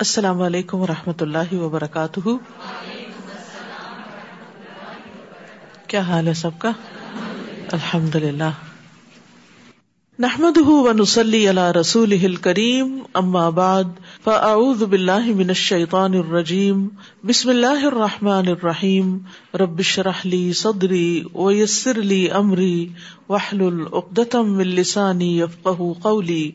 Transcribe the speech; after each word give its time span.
السلام 0.00 0.42
علیکم 0.42 0.80
و 0.80 0.86
رحمۃ 0.86 1.20
اللہ 1.20 1.54
وبرکاتہ۔ 1.54 2.20
کیا 5.86 6.00
حال 6.00 6.28
ہے 6.28 6.34
سب 6.34 6.50
کا؟ 6.58 6.72
الحمد 7.72 8.14
للہ 8.14 8.50
نحمد 10.18 10.58
ونسلی 10.66 11.50
علی 11.50 11.80
رسول 11.80 12.36
کریم 12.36 12.98
اما 13.14 13.48
بعد، 13.48 13.84
فاعوذ 14.24 14.82
باللہ 14.82 15.26
من 15.26 15.48
الشیطان 15.48 16.14
الرجیم، 16.14 16.88
بسم 17.24 17.48
اللہ 17.48 17.84
الرحمن 17.86 18.48
الرحیم۔ 18.48 19.18
رب 19.54 19.78
اشرح 19.78 20.20
لی 20.24 20.52
صدری 20.52 21.22
ویسر 21.34 21.94
لی 21.94 22.30
امری، 22.30 22.88
واحلل 23.28 23.84
عقدۃ 23.92 24.34
من 24.34 24.66
لسانی 24.66 25.38
یفقهوا 25.40 25.92
قولی۔ 26.02 26.50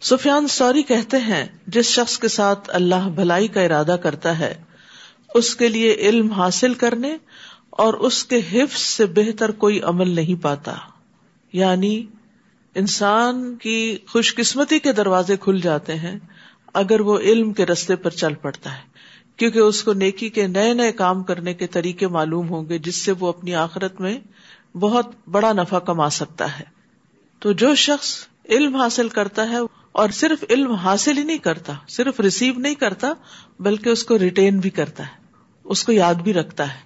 سفیان 0.00 0.48
سوری 0.48 0.82
کہتے 0.82 1.16
ہیں، 1.16 1.46
جس 1.66 1.86
شخص 1.86 2.18
کے 2.18 2.28
ساتھ 2.28 2.70
اللہ 2.72 3.08
بھلائی 3.14 3.48
کا 3.48 3.60
ارادہ 3.60 3.96
کرتا 4.02 4.38
ہے، 4.38 4.62
اس 5.34 5.56
کے 5.56 5.68
لیے 5.68 5.94
علم 5.94 6.30
حاصل 6.30 6.74
کرنے 6.74 7.16
اور 7.70 7.94
اس 7.94 8.24
کے 8.24 8.40
حفظ 8.52 8.80
سے 8.80 9.06
بہتر 9.06 9.50
کوئی 9.50 9.80
عمل 9.80 10.08
نہیں 10.08 10.42
پاتا۔ 10.42 10.74
یعنی 11.52 12.06
انسان 12.74 13.56
کی 13.56 13.98
خوش 14.08 14.34
قسمتی 14.34 14.78
کے 14.78 14.92
دروازے 14.92 15.36
کھل 15.36 15.60
جاتے 15.60 15.94
ہیں 15.94 16.18
اگر 16.74 17.00
وہ 17.00 17.18
علم 17.18 17.52
کے 17.52 17.66
رستے 17.66 17.96
پر 17.96 18.10
چل 18.10 18.34
پڑتا 18.34 18.72
ہے۔ 18.72 18.82
کیونکہ 19.36 19.58
اس 19.58 19.82
کو 19.82 19.92
نیکی 19.92 20.28
کے 20.28 20.46
نئے 20.46 20.74
نئے 20.74 20.92
کام 20.92 21.22
کرنے 21.22 21.54
کے 21.54 21.66
طریقے 21.66 22.06
معلوم 22.06 22.48
ہوں 22.48 22.68
گے، 22.68 22.78
جس 22.78 22.96
سے 22.96 23.12
وہ 23.12 23.28
اپنی 23.28 23.54
آخرت 23.54 24.00
میں 24.00 24.20
بہت 24.76 25.06
بڑا 25.30 25.52
نفع 25.52 25.78
کما 25.78 26.10
سکتا 26.10 26.58
ہے۔ 26.58 26.64
تو 27.38 27.52
جو 27.52 27.74
شخص 27.74 28.26
علم 28.48 28.76
حاصل 28.76 29.08
کرتا 29.08 29.50
ہے 29.50 29.56
اور 29.96 30.08
صرف 30.08 30.44
علم 30.50 30.72
حاصل 30.72 31.18
ہی 31.18 31.22
نہیں 31.22 31.38
کرتا، 31.38 31.72
صرف 31.88 32.20
ریسیو 32.20 32.54
نہیں 32.56 32.74
کرتا، 32.74 33.12
بلکہ 33.60 33.88
اس 33.88 34.04
کو 34.04 34.18
ریٹین 34.18 34.58
بھی 34.58 34.70
کرتا 34.70 35.02
ہے، 35.02 35.24
اس 35.64 35.84
کو 35.84 35.92
یاد 35.92 36.14
بھی 36.14 36.32
رکھتا 36.32 36.74
ہے۔ 36.74 36.78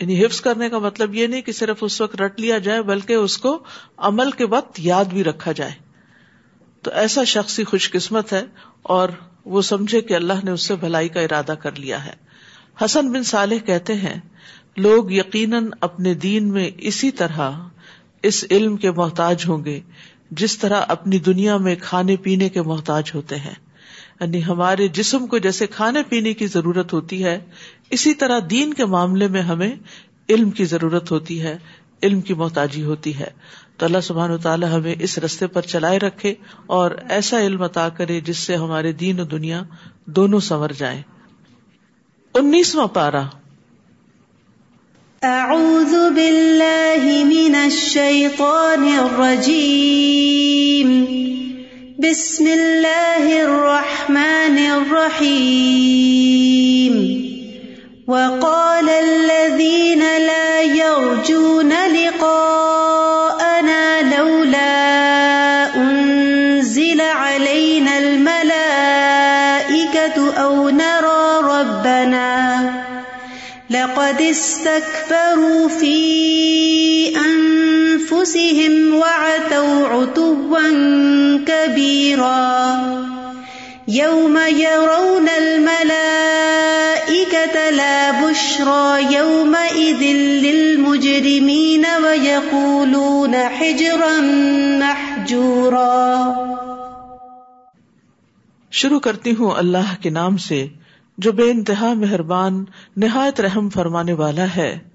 یعنی 0.00 0.24
حفظ 0.24 0.40
کرنے 0.40 0.68
کا 0.68 0.78
مطلب 0.78 1.14
یہ 1.14 1.26
نہیں 1.26 1.42
کہ 1.42 1.52
صرف 1.52 1.78
اس 1.80 2.00
وقت 2.00 2.16
رٹ 2.16 2.40
لیا 2.40 2.58
جائے، 2.58 2.82
بلکہ 2.82 3.12
اس 3.12 3.38
کو 3.38 3.64
عمل 3.96 4.30
کے 4.30 4.46
وقت 4.46 4.80
یاد 4.80 5.04
بھی 5.04 5.24
رکھا 5.24 5.52
جائے۔ 5.52 5.72
تو 6.82 6.90
ایسا 6.90 7.24
شخص 7.24 7.58
ہی 7.58 7.64
خوش 7.64 7.90
قسمت 7.90 8.32
ہے 8.32 8.44
اور 8.82 9.08
وہ 9.44 9.62
سمجھے 9.62 10.00
کہ 10.00 10.14
اللہ 10.14 10.44
نے 10.44 10.50
اس 10.50 10.62
سے 10.62 10.76
بھلائی 10.76 11.08
کا 11.08 11.20
ارادہ 11.20 11.54
کر 11.62 11.78
لیا 11.78 12.04
ہے۔ 12.04 12.14
حسن 12.84 13.12
بن 13.12 13.22
صالح 13.22 13.58
کہتے 13.66 13.94
ہیں، 13.94 14.20
لوگ 14.76 15.10
یقیناً 15.10 15.68
اپنے 15.80 16.14
دین 16.14 16.48
میں 16.48 16.70
اسی 16.78 17.10
طرح 17.10 17.50
اس 18.22 18.44
علم 18.50 18.76
کے 18.76 18.90
محتاج 18.90 19.44
ہوں 19.48 19.64
گے 19.64 19.80
جس 20.36 20.58
طرح 20.58 20.80
اپنی 20.88 21.18
دنیا 21.18 21.56
میں 21.56 21.74
کھانے 21.82 22.16
پینے 22.16 22.48
کے 22.48 22.62
محتاج 22.62 23.10
ہوتے 23.14 23.36
ہیں۔ 23.36 23.54
یعنی 24.20 24.44
ہمارے 24.44 24.88
جسم 24.88 25.26
کو 25.26 25.38
جیسے 25.38 25.66
کھانے 25.66 26.02
پینے 26.08 26.34
کی 26.34 26.46
ضرورت 26.46 26.92
ہوتی 26.92 27.24
ہے، 27.24 27.44
اسی 27.90 28.14
طرح 28.14 28.40
دین 28.50 28.74
کے 28.74 28.84
معاملے 28.84 29.28
میں 29.28 29.42
ہمیں 29.42 29.76
علم 30.28 30.50
کی 30.50 30.64
ضرورت 30.64 31.10
ہوتی 31.10 31.42
ہے، 31.42 31.58
علم 32.02 32.20
کی 32.20 32.34
محتاجی 32.34 32.82
ہوتی 32.82 33.18
ہے۔ 33.18 33.30
تو 33.76 33.86
اللہ 33.86 34.00
سبحان 34.02 34.30
و 34.30 34.38
تعالیٰ 34.38 34.72
ہمیں 34.72 34.94
اس 35.00 35.18
رستے 35.18 35.46
پر 35.46 35.62
چلائے 35.62 35.98
رکھے 35.98 36.34
اور 36.66 36.90
ایسا 37.08 37.40
علم 37.40 37.62
عطا 37.62 37.88
کرے 37.88 38.20
جس 38.20 38.38
سے 38.38 38.56
ہمارے 38.56 38.92
دین 38.92 39.20
و 39.20 39.24
دنیا 39.24 39.62
دونوں 40.04 40.40
سنور 40.40 40.70
جائیں۔ 40.70 41.02
انیسواں 42.34 42.86
پارا 42.86 43.22
اعوذ 45.22 45.94
باللہ 46.16 46.63
من 47.74 47.80
الشیطان 47.80 48.84
الرجیم 48.98 50.90
بسم 52.02 52.46
اللہ 52.52 53.24
الرحمن 53.36 54.58
الرحیم 54.66 55.40
وقال 58.08 58.90
الذين 58.98 60.04
لا 60.26 60.60
يرجون 60.62 61.72
لقاءنا 61.96 63.82
لولا 64.16 64.78
انزل 65.76 67.00
علينا 67.00 67.98
الملائكة 67.98 68.74
او 70.42 70.70
نرى 70.70 71.24
ربنا. 71.42 72.34
لقد 73.70 74.20
استكبروا 74.20 75.68
في 75.68 75.93
أنفسهم 78.24 78.94
وعتوا 78.94 79.88
عتوا 79.92 80.62
كبيرا. 81.46 82.76
يوم 83.88 84.38
يرون 84.56 85.28
الملائكة 85.36 85.98
لا 87.70 88.10
بشرى، 88.22 89.14
يومئذ 89.14 90.02
للمجرمين 90.42 91.84
ويقولون 92.02 93.34
حجرا 93.58 94.20
محجورا. 94.78 96.14
شروع 98.70 99.00
کرتی 99.00 99.34
ہوں 99.38 99.50
اللہ 99.50 100.02
کے 100.02 100.10
نام 100.10 100.36
سے، 100.36 100.66
جو 101.18 101.32
بے 101.32 101.50
انتہا 101.50 101.94
مہربان، 101.94 102.64
نہایت 102.96 103.40
رحم 103.40 103.68
فرمانے 103.68 104.12
والا 104.12 104.46
ہے۔ 104.56 104.93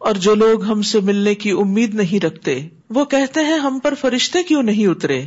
اور 0.00 0.14
جو 0.14 0.34
لوگ 0.34 0.64
ہم 0.64 0.82
سے 0.82 1.00
ملنے 1.00 1.34
کی 1.34 1.50
امید 1.50 1.94
نہیں 1.94 2.24
رکھتے، 2.24 2.68
وہ 2.90 3.04
کہتے 3.04 3.40
ہیں 3.40 3.58
ہم 3.58 3.78
پر 3.78 3.94
فرشتے 3.94 4.42
کیوں 4.42 4.62
نہیں 4.62 4.86
اترے؟ 4.86 5.26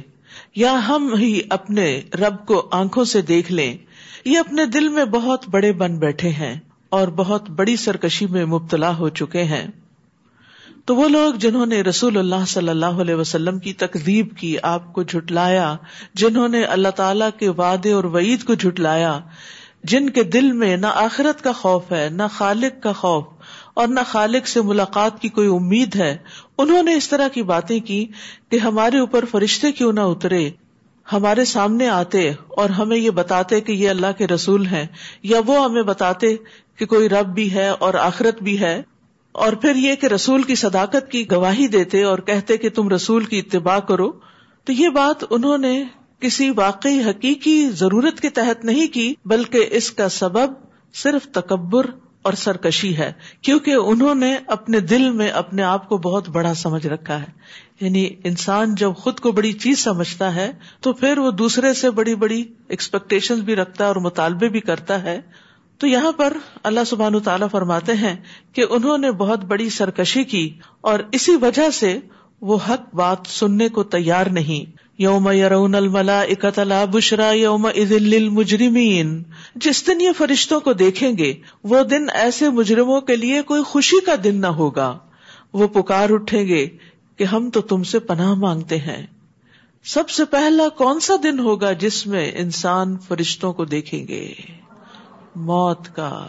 یا 0.55 0.87
ہم 0.87 1.15
ہی 1.15 1.41
اپنے 1.49 2.01
رب 2.13 2.45
کو 2.45 2.69
آنکھوں 2.71 3.03
سے 3.03 3.21
دیکھ 3.21 3.51
لیں؟ 3.51 3.77
یہ 4.25 4.39
اپنے 4.39 4.65
دل 4.65 4.87
میں 4.87 5.05
بہت 5.05 5.45
بڑے 5.49 5.71
بن 5.71 5.97
بیٹھے 5.97 6.29
ہیں 6.29 6.59
اور 6.89 7.07
بہت 7.07 7.49
بڑی 7.49 7.75
سرکشی 7.75 8.25
میں 8.25 8.45
مبتلا 8.45 8.97
ہو 8.97 9.09
چکے 9.09 9.43
ہیں۔ 9.43 9.67
تو 10.85 10.95
وہ 10.95 11.09
لوگ 11.09 11.33
جنہوں 11.33 11.65
نے 11.65 11.81
رسول 11.81 12.17
اللہ 12.17 12.45
صلی 12.47 12.69
اللہ 12.69 12.85
علیہ 12.85 13.15
وسلم 13.15 13.59
کی 13.59 13.73
تقزیب 13.73 14.37
کی 14.37 14.55
آپ 14.63 14.93
کو 14.93 15.03
جھٹلایا، 15.03 15.75
جنہوں 16.13 16.47
نے 16.47 16.63
اللہ 16.63 16.89
تعالی 16.89 17.25
کے 17.39 17.49
وعدے 17.49 17.91
اور 17.91 18.03
وعید 18.03 18.43
کو 18.43 18.53
جھٹلایا، 18.53 19.19
جن 19.83 20.09
کے 20.09 20.23
دل 20.23 20.51
میں 20.51 20.77
نہ 20.77 20.87
آخرت 20.87 21.43
کا 21.43 21.51
خوف 21.51 21.91
ہے، 21.91 22.09
نہ 22.11 22.23
خالق 22.31 22.83
کا 22.83 22.91
خوف 22.91 23.23
اور 23.73 23.87
نہ 23.87 23.99
خالق 24.07 24.47
سے 24.47 24.61
ملاقات 24.61 25.21
کی 25.21 25.29
کوئی 25.29 25.47
امید 25.47 25.95
ہے۔ 25.95 26.17
انہوں 26.57 26.83
نے 26.83 26.95
اس 26.95 27.09
طرح 27.09 27.27
کی 27.27 27.43
باتیں 27.43 27.79
کی 27.79 28.07
کہ 28.49 28.57
ہمارے 28.57 28.99
اوپر 28.99 29.25
فرشتے 29.25 29.71
کیوں 29.71 29.93
نہ 29.93 29.99
اترے، 29.99 30.49
ہمارے 31.13 31.45
سامنے 31.45 31.89
آتے 31.89 32.31
اور 32.47 32.69
ہمیں 32.69 32.97
یہ 32.97 33.09
بتاتے 33.09 33.61
کہ 33.61 33.71
یہ 33.71 33.89
اللہ 33.89 34.11
کے 34.17 34.27
رسول 34.27 34.65
ہیں، 34.65 34.85
یا 35.23 35.41
وہ 35.45 35.63
ہمیں 35.63 35.83
بتاتے 35.83 36.35
کہ 36.75 36.85
کوئی 36.85 37.09
رب 37.09 37.27
بھی 37.27 37.53
ہے 37.53 37.69
اور 37.69 37.93
آخرت 37.93 38.43
بھی 38.43 38.59
ہے۔ 38.59 38.81
اور 39.31 39.53
پھر 39.53 39.75
یہ 39.75 39.95
کہ 39.95 40.05
رسول 40.05 40.43
کی 40.43 40.55
صداقت 40.55 41.11
کی 41.11 41.31
گواہی 41.31 41.67
دیتے 41.67 42.03
اور 42.03 42.19
کہتے 42.19 42.57
کہ 42.57 42.69
تم 42.69 42.89
رسول 42.89 43.25
کی 43.25 43.39
اتباع 43.39 43.79
کرو۔ 43.79 44.11
تو 44.63 44.71
یہ 44.71 44.89
بات 44.89 45.23
انہوں 45.29 45.57
نے 45.57 45.83
کسی 46.19 46.49
واقعی 46.49 46.99
حقیقی 46.99 47.69
ضرورت 47.69 48.19
کے 48.19 48.29
تحت 48.29 48.65
نہیں 48.65 48.93
کی، 48.93 49.13
بلکہ 49.25 49.67
اس 49.71 49.91
کا 49.91 50.09
سبب 50.09 50.53
صرف 50.93 51.27
تکبر 51.27 51.85
اور 52.23 52.33
سرکشی 52.33 52.97
ہے، 52.97 53.13
کیونکہ 53.41 53.71
انہوں 53.71 54.15
نے 54.15 54.37
اپنے 54.47 54.79
دل 54.79 55.11
میں 55.11 55.29
اپنے 55.29 55.63
آپ 55.63 55.89
کو 55.89 55.97
بہت 55.97 56.29
بڑا 56.29 56.53
سمجھ 56.53 56.87
رکھا 56.87 57.19
ہے۔ 57.19 57.27
یعنی 57.81 58.09
انسان 58.23 58.75
جب 58.75 58.91
خود 58.97 59.19
کو 59.19 59.31
بڑی 59.31 59.53
چیز 59.53 59.79
سمجھتا 59.79 60.35
ہے، 60.35 60.51
تو 60.79 60.93
پھر 60.93 61.17
وہ 61.17 61.31
دوسرے 61.31 61.73
سے 61.73 61.89
بڑی 61.89 62.15
بڑی 62.15 62.43
ایکسپیکٹیشن 62.67 63.39
بھی 63.39 63.55
رکھتا 63.55 63.83
ہے 63.83 63.87
اور 63.87 63.95
مطالبے 63.95 64.49
بھی 64.49 64.59
کرتا 64.59 65.03
ہے۔ 65.03 65.21
تو 65.77 65.87
یہاں 65.87 66.11
پر 66.11 66.37
اللہ 66.63 66.79
سبحان 66.87 67.19
تعالیٰ 67.19 67.47
فرماتے 67.51 67.93
ہیں 67.93 68.15
کہ 68.53 68.65
انہوں 68.69 68.97
نے 68.97 69.11
بہت 69.11 69.39
بڑی 69.39 69.69
سرکشی 69.69 70.23
کی 70.23 70.57
اور 70.81 70.99
اسی 71.11 71.35
وجہ 71.35 71.69
سے 71.69 71.99
وہ 72.41 72.57
حق 72.69 72.95
بات 72.95 73.17
سننے 73.27 73.69
کو 73.69 73.83
تیار 73.83 74.25
نہیں۔ 74.25 74.82
یوم 74.97 75.31
یرون 75.31 75.75
الملا 75.75 76.21
اکتلا 76.21 76.85
بشرا 76.85 77.31
یوم 77.31 77.67
مجرمین 78.31 79.23
جس 79.55 79.87
دن 79.87 80.01
یہ 80.01 80.09
فرشتوں 80.17 80.59
کو 80.59 80.73
دیکھیں 80.73 81.17
گے، 81.17 81.33
وہ 81.63 81.83
دن 81.83 82.05
ایسے 82.13 82.49
مجرموں 82.49 83.01
کے 83.01 83.15
لیے 83.15 83.41
کوئی 83.41 83.63
خوشی 83.63 84.01
کا 84.05 84.15
دن 84.23 84.35
نہ 84.35 84.47
ہوگا۔ 84.47 84.97
وہ 85.53 85.67
پکار 85.67 86.09
اٹھیں 86.09 86.47
گے 86.47 86.67
کہ 87.17 87.23
ہم 87.23 87.49
تو 87.49 87.61
تم 87.61 87.83
سے 87.83 87.99
پناہ 87.99 88.33
مانگتے 88.33 88.77
ہیں۔ 88.77 89.07
سب 89.83 90.09
سے 90.09 90.25
پہلا 90.25 90.69
کون 90.69 90.99
سا 90.99 91.13
دن 91.23 91.39
ہوگا 91.39 91.73
جس 91.73 92.07
میں 92.07 92.31
انسان 92.35 92.97
فرشتوں 92.97 93.53
کو 93.53 93.65
دیکھیں 93.65 94.07
گے؟ 94.07 94.33
موت 95.35 95.95
کا۔ 95.95 96.27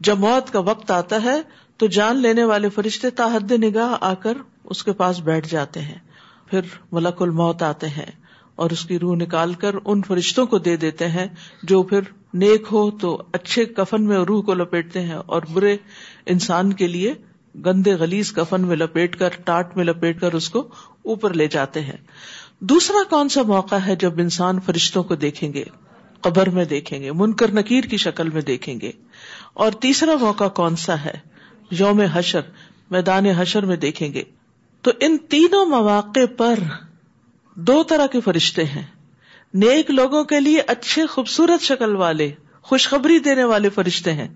جب 0.00 0.18
موت 0.18 0.52
کا 0.52 0.58
وقت 0.58 0.90
آتا 0.90 1.22
ہے، 1.24 1.40
تو 1.76 1.86
جان 1.86 2.16
لینے 2.16 2.44
والے 2.44 2.68
فرشتے 2.68 3.10
تاحد 3.10 3.52
نگاہ 3.52 3.96
آ 4.00 4.14
کر 4.14 4.32
اس 4.64 4.84
کے 4.84 4.92
پاس 4.92 5.20
بیٹھ 5.20 5.48
جاتے 5.48 5.80
ہیں۔ 5.80 6.07
پھر 6.50 6.60
ملک 6.92 7.22
الموت 7.22 7.62
آتے 7.62 7.88
ہیں 7.88 8.10
اور 8.54 8.70
اس 8.70 8.84
کی 8.84 8.98
روح 8.98 9.16
نکال 9.16 9.54
کر 9.54 9.74
ان 9.84 10.02
فرشتوں 10.02 10.46
کو 10.46 10.58
دے 10.58 10.76
دیتے 10.76 11.08
ہیں 11.08 11.26
جو 11.62 11.82
پھر 11.82 12.00
نیک 12.34 12.62
ہو 12.72 12.90
تو 12.90 13.22
اچھے 13.32 13.64
کفن 13.64 14.04
میں 14.04 14.16
روح 14.16 14.42
کو 14.42 14.54
لپیٹتے 14.54 15.00
ہیں 15.00 15.14
اور 15.14 15.42
برے 15.52 15.76
انسان 16.26 16.72
کے 16.72 16.86
لیے 16.86 17.14
گندے 17.64 17.98
گلیز 17.98 18.32
کفن 18.32 18.60
میں 18.60 18.76
لپیٹ 18.76 19.16
کر، 19.16 19.28
ٹاٹ 19.44 19.76
میں 19.76 19.84
لپیٹ 19.84 20.20
کر 20.20 20.32
اس 20.32 20.50
کو 20.50 20.60
اوپر 21.02 21.32
لے 21.32 21.48
جاتے 21.48 21.80
ہیں۔ 21.80 21.96
دوسرا 22.60 22.96
کون 23.10 23.28
سا 23.28 23.42
موقع 23.42 23.74
ہے 23.74 23.96
جب 23.96 24.18
انسان 24.18 24.60
فرشتوں 24.60 25.02
کو 25.02 25.14
دیکھیں 25.14 25.52
گے، 25.52 25.64
قبر 26.20 26.50
میں 26.50 26.64
دیکھیں 26.64 27.02
گے، 27.02 27.12
منکر 27.12 27.52
نکیر 27.52 27.84
کی 27.84 27.96
شکل 27.96 28.30
میں 28.30 28.42
دیکھیں 28.42 28.80
گے؟ 28.80 28.90
اور 29.54 29.72
تیسرا 29.72 30.12
موقع 30.20 30.48
کون 30.48 30.76
سا 30.76 31.04
ہے؟ 31.04 31.14
یوم 31.70 32.00
حشر، 32.00 32.40
میدان 32.90 33.26
حشر 33.26 33.64
میں 33.64 33.76
دیکھیں 33.76 34.12
گے۔ 34.12 34.22
تو 34.82 34.90
ان 35.00 35.16
تینوں 35.18 35.66
مواقع 35.66 36.20
پر 36.36 36.54
دو 37.54 37.82
طرح 37.82 38.06
کے 38.06 38.20
فرشتے 38.20 38.64
ہیں۔ 38.64 38.82
نیک 39.54 39.90
لوگوں 39.90 40.24
کے 40.24 40.40
لیے 40.40 40.62
اچھے 40.66 41.06
خوبصورت 41.06 41.62
شکل 41.62 41.96
والے، 41.96 42.32
خوشخبری 42.62 43.18
دینے 43.18 43.44
والے 43.44 43.68
فرشتے 43.68 44.12
ہیں۔ 44.12 44.28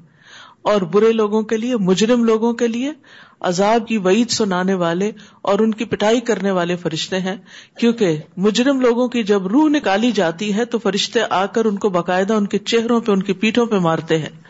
اور 0.62 0.81
برے 0.81 1.12
لوگوں 1.12 1.43
کے 1.43 1.56
لیے، 1.56 1.77
مجرم 1.77 2.25
لوگوں 2.25 2.53
کے 2.53 2.67
لیے 2.69 2.93
عذاب 3.41 3.89
کی 3.89 3.97
وعید 3.97 4.31
سنانے 4.31 4.75
والے 4.75 5.11
اور 5.43 5.59
ان 5.59 5.75
کی 5.75 5.85
پٹائی 5.85 6.21
کرنے 6.21 6.50
والے 6.50 6.77
فرشتے 6.77 7.21
ہیں۔ 7.21 7.37
کیونکہ 7.81 8.19
مجرم 8.37 8.81
لوگوں 8.81 9.09
کی 9.09 9.23
جب 9.23 9.47
روح 9.47 9.69
نکالی 9.69 10.12
جاتی 10.12 10.55
ہے 10.55 10.65
تو 10.65 10.79
فرشتے 10.79 11.21
آ 11.31 11.47
کر 11.47 11.65
ان 11.65 11.77
کو 11.77 11.88
باقاعدہ 11.88 12.35
ان 12.35 12.47
کے 12.47 12.59
چہروں 12.59 13.00
پہ، 13.00 13.12
ان 13.12 13.23
کی 13.23 13.33
پیٹھوں 13.33 13.67
پہ 13.67 13.77
مارتے 13.77 14.19
ہیں۔ 14.19 14.43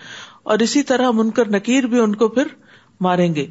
اور 0.42 0.58
اسی 0.58 0.82
طرح 0.82 1.10
منکر 1.10 1.48
نکیر 1.48 1.84
بھی 1.84 2.00
ان 2.00 2.14
کو 2.14 2.28
پھر 2.28 2.46
ماریں 3.00 3.34
گے۔ 3.34 3.46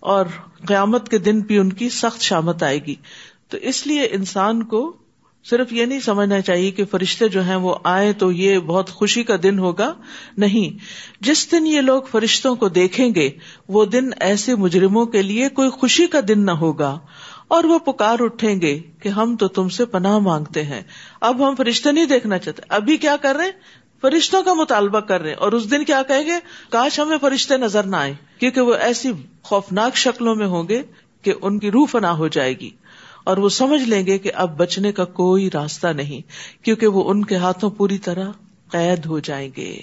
اور 0.00 0.26
قیامت 0.66 1.08
کے 1.08 1.18
دن 1.18 1.40
بھی 1.40 1.58
ان 1.58 1.72
کی 1.72 1.88
سخت 1.88 2.20
شامت 2.20 2.62
آئے 2.62 2.78
گی۔ 2.84 2.94
تو 3.48 3.56
اس 3.56 3.86
لیے 3.86 4.08
انسان 4.10 4.62
کو 4.62 4.96
صرف 5.44 5.72
یہ 5.72 5.84
نہیں 5.84 6.00
سمجھنا 6.00 6.40
چاہیے 6.40 6.70
کہ 6.70 6.84
فرشتے 6.84 7.28
جو 7.28 7.42
ہیں 7.42 7.56
وہ 7.56 7.74
آئے 7.84 8.12
تو 8.12 8.32
یہ 8.32 8.58
بہت 8.58 8.90
خوشی 8.90 9.22
کا 9.22 9.36
دن 9.42 9.58
ہوگا۔ 9.58 9.94
نہیں، 10.36 10.78
جس 11.24 11.52
دن 11.52 11.66
یہ 11.66 11.80
لوگ 11.80 12.02
فرشتوں 12.02 12.56
کو 12.56 12.68
دیکھیں 12.68 13.14
گے، 13.14 13.30
وہ 13.68 13.84
دن 13.84 14.08
ایسے 14.20 14.54
مجرموں 14.54 15.06
کے 15.06 15.22
لیے 15.22 15.48
کوئی 15.48 15.70
خوشی 15.70 16.06
کا 16.06 16.20
دن 16.28 16.46
نہ 16.46 16.50
ہوگا۔ 16.50 16.98
اور 17.48 17.64
وہ 17.64 17.78
پکار 17.78 18.16
اٹھیں 18.20 18.60
گے 18.60 18.80
کہ 19.02 19.08
ہم 19.08 19.36
تو 19.36 19.48
تم 19.48 19.68
سے 19.68 19.84
پناہ 19.84 20.18
مانگتے 20.18 20.62
ہیں۔ 20.62 20.82
اب 21.20 21.48
ہم 21.48 21.54
فرشتے 21.54 21.92
نہیں 21.92 22.04
دیکھنا 22.04 22.38
چاہتے۔ 22.38 22.62
ابھی 22.68 22.96
کیا 22.96 23.16
کر 23.16 23.36
رہے 23.36 23.44
ہیں؟ 23.44 23.83
فرشتوں 24.04 24.42
کا 24.42 24.54
مطالبہ 24.54 25.00
کر 25.00 25.20
رہے 25.20 25.28
ہیں۔ 25.28 25.36
اور 25.36 25.52
اس 25.52 25.70
دن 25.70 25.84
کیا 25.84 26.02
کہیں 26.08 26.26
گے؟ 26.26 26.32
کاش 26.70 27.00
ہمیں 27.00 27.18
فرشتے 27.20 27.56
نظر 27.56 27.82
نہ 27.82 27.96
آئے 27.96 28.14
کیونکہ 28.38 28.60
وہ 28.60 28.74
ایسی 28.74 29.12
خوفناک 29.42 29.96
شکلوں 29.96 30.34
میں 30.34 30.46
ہوں 30.46 30.68
گے 30.68 30.82
کہ 31.22 31.32
ان 31.42 31.58
کی 31.58 31.70
روح 31.70 31.86
فنا 31.90 32.12
ہو 32.12 32.28
جائے 32.28 32.58
گی۔ 32.58 32.70
اور 33.24 33.36
وہ 33.36 33.48
سمجھ 33.48 33.82
لیں 33.82 34.06
گے 34.06 34.18
کہ 34.18 34.30
اب 34.34 34.56
بچنے 34.56 34.92
کا 34.92 35.04
کوئی 35.04 35.50
راستہ 35.54 35.86
نہیں، 35.86 36.20
کیونکہ 36.64 36.86
وہ 36.86 37.10
ان 37.10 37.24
کے 37.24 37.36
ہاتھوں 37.36 37.70
پوری 37.70 37.98
طرح 37.98 38.30
قید 38.70 39.06
ہو 39.06 39.18
جائیں 39.18 39.50
گے۔ 39.56 39.80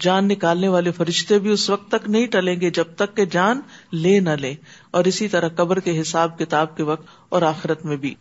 جان 0.00 0.28
نکالنے 0.28 0.68
والے 0.68 0.92
فرشتے 0.92 1.38
بھی 1.38 1.50
اس 1.50 1.70
وقت 1.70 1.88
تک 1.88 2.10
نہیں 2.10 2.26
ٹلیں 2.26 2.60
گے 2.60 2.70
جب 2.70 2.84
تک 2.96 3.16
کہ 3.16 3.24
جان 3.24 3.60
لے 3.92 4.20
نہ 4.20 4.30
لے 4.30 4.54
اور 4.90 5.04
اسی 5.04 5.28
طرح 5.28 5.48
قبر 5.48 5.80
کے 5.80 6.00
حساب 6.00 6.38
کتاب 6.38 6.76
کے 6.76 6.82
وقت 6.82 7.06
اور 7.28 7.42
آخرت 7.42 7.84
میں 7.84 7.96
بھی۔ 7.96 8.14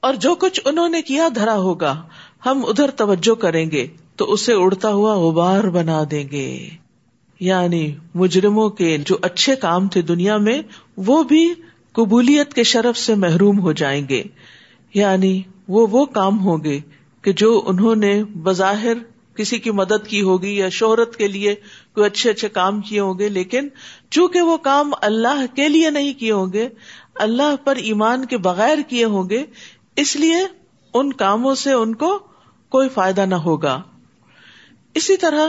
اور 0.00 0.14
جو 0.14 0.34
کچھ 0.34 0.60
انہوں 0.64 0.88
نے 0.88 1.02
کیا 1.02 1.28
دھرا 1.34 1.54
ہوگا 1.54 2.02
ہم 2.46 2.64
ادھر 2.66 2.90
توجہ 2.90 3.34
کریں 3.34 3.70
گے 3.70 3.86
تو 4.16 4.32
اسے 4.32 4.52
اڑتا 4.52 4.88
ہوا 4.88 5.14
غبار 5.14 5.64
بنا 5.64 6.02
دیں 6.10 6.24
گے۔ 6.30 6.68
یعنی 7.40 7.94
مجرموں 8.14 8.70
کے 8.70 8.98
جو 8.98 9.16
اچھے 9.22 9.56
کام 9.56 9.88
تھے 9.88 10.02
دنیا 10.02 10.36
میں، 10.36 10.62
وہ 10.96 11.22
بھی 11.22 11.54
قبولیت 11.92 12.54
کے 12.54 12.62
شرف 12.62 12.98
سے 12.98 13.14
محروم 13.14 13.60
ہو 13.60 13.72
جائیں 13.72 14.08
گے۔ 14.08 14.22
یعنی 14.94 15.42
وہ 15.68 15.86
وہ 15.90 16.04
کام 16.04 16.40
ہوں 16.40 16.58
گے 16.64 16.80
کہ 17.22 17.32
جو 17.32 17.62
انہوں 17.66 17.96
نے 17.96 18.24
بظاہر 18.24 18.92
کسی 19.36 19.58
کی 19.58 19.70
مدد 19.70 20.06
کی 20.06 20.22
ہوگی 20.22 20.56
یا 20.56 20.68
شہرت 20.68 21.16
کے 21.16 21.28
لیے 21.28 21.54
کوئی 21.94 22.06
اچھے 22.06 22.30
اچھے 22.30 22.48
کام 22.48 22.80
کیے 22.80 23.00
ہوں 23.00 23.18
گے، 23.18 23.28
لیکن 23.28 23.68
چونکہ 24.10 24.40
وہ 24.40 24.56
کام 24.56 24.90
اللہ 25.00 25.44
کے 25.54 25.68
لیے 25.68 25.90
نہیں 25.90 26.12
کیے 26.12 26.32
ہوں 26.32 26.52
گے، 26.52 26.68
اللہ 27.14 27.54
پر 27.64 27.76
ایمان 27.76 28.24
کے 28.24 28.36
بغیر 28.36 28.78
کیے 28.88 29.04
ہوں 29.04 29.30
گے، 29.30 29.44
اس 29.96 30.16
لیے 30.16 30.36
ان 30.94 31.12
کاموں 31.12 31.54
سے 31.54 31.72
ان 31.72 31.94
کو 31.94 32.18
کوئی 32.72 32.88
فائدہ 32.88 33.20
نہ 33.20 33.34
ہوگا۔ 33.34 33.82
اسی 34.94 35.16
طرح 35.16 35.46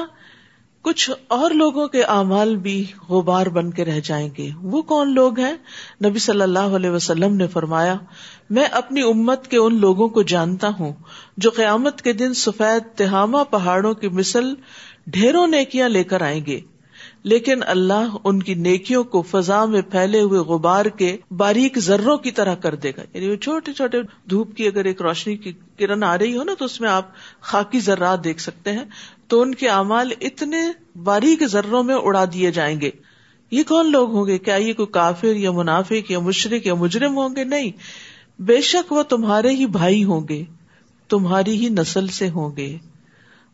کچھ 0.82 1.12
اور 1.28 1.52
لوگوں 1.52 1.88
کے 1.88 2.04
اعمال 2.04 2.56
بھی 2.56 2.86
غبار 3.10 3.46
بن 3.48 3.72
کے 3.72 3.86
رہ 3.86 4.00
جائیں 4.04 4.30
گے۔ 4.38 4.50
وہ 4.62 4.82
کون 4.82 5.14
لوگ 5.14 5.40
ہیں؟ 5.40 5.54
نبی 6.06 6.20
صلی 6.20 6.42
اللہ 6.42 6.74
علیہ 6.78 6.90
وسلم 6.90 7.36
نے 7.36 7.48
فرمایا، 7.48 7.96
میں 8.50 8.64
اپنی 8.64 9.02
امت 9.02 9.48
کے 9.48 9.58
ان 9.58 9.80
لوگوں 9.80 10.08
کو 10.08 10.22
جانتا 10.22 10.70
ہوں 10.80 10.94
جو 11.38 11.50
قیامت 11.50 12.02
کے 12.02 12.14
دن 12.14 12.34
سفید 12.34 12.98
تہامہ 12.98 13.38
پہاڑوں 13.50 13.94
کی 13.94 14.08
مثل 14.10 14.54
ڈھیروں 15.08 15.48
نیکیاں 15.48 15.90
لے 15.90 16.04
کر 16.04 16.22
آئیں 16.22 16.46
گے۔ 16.46 16.60
لیکن 17.24 17.60
اللہ 17.66 18.18
ان 18.24 18.44
کی 18.44 18.54
نیکیوں 18.54 19.04
کو 19.04 19.22
فضا 19.22 19.66
میں 19.66 19.82
پھیلے 19.82 20.22
ہوئے 20.22 20.40
غبار 20.40 20.86
کے 20.86 21.18
باریک 21.32 21.80
ذروں 21.80 22.18
کی 22.18 22.32
طرح 22.32 22.56
کر 22.56 22.76
دے 22.76 22.92
گا۔ 22.98 23.02
یعنی 23.14 23.30
وہ 23.30 23.36
چھوٹے 23.36 23.74
چھوٹے 23.74 23.98
دھوپ 24.30 24.56
کی 24.56 24.68
اگر 24.68 24.86
ایک 24.86 25.02
روشنی 25.02 25.38
کی 25.38 25.52
کرن 25.80 26.04
آ 26.04 26.18
رہی 26.18 26.38
ہو 26.38 26.44
نا، 26.44 26.54
تو 26.60 26.66
اس 26.66 26.82
میں 26.82 26.90
آپ 26.90 27.06
خاکی 27.42 27.80
ذرات 27.80 28.24
دیکھ 28.24 28.42
سکتے 28.42 28.72
ہیں۔ 28.72 28.84
تو 29.28 29.42
ان 29.42 29.56
کے 29.56 29.70
اعمال 29.70 30.12
اتنے 30.22 30.58
باریک 31.04 31.48
ذروں 31.48 31.84
میں 31.84 31.96
اڑا 31.96 32.26
دیے 32.34 32.52
جائیں 32.52 32.82
گے۔ 32.82 32.90
یہ 33.52 33.64
کون 33.68 33.92
لوگ 33.92 34.12
ہوں 34.12 34.28
گے؟ 34.28 34.38
کیا 34.38 34.56
یہ 34.56 34.74
کوئی 34.74 34.88
کافر 34.88 35.36
یا 35.36 35.52
منافق 35.52 36.12
یا 36.12 36.20
مشرق 36.20 36.68
یا 36.68 36.74
مجرم 36.74 37.18
ہوں 37.18 37.36
گے؟ 37.36 37.44
نہیں۔ 37.44 37.72
بے 38.40 38.62
شک 38.62 38.92
وہ 38.92 39.04
تمہارے 39.04 39.50
ہی 39.50 39.66
بھائی 39.66 40.04
ہوں 40.04 40.28
گے، 40.30 40.44
تمہاری 41.10 41.52
ہی 41.52 41.70
نسل 41.70 42.08
سے 42.08 42.30
ہوں 42.30 42.56
گے۔ 42.58 42.78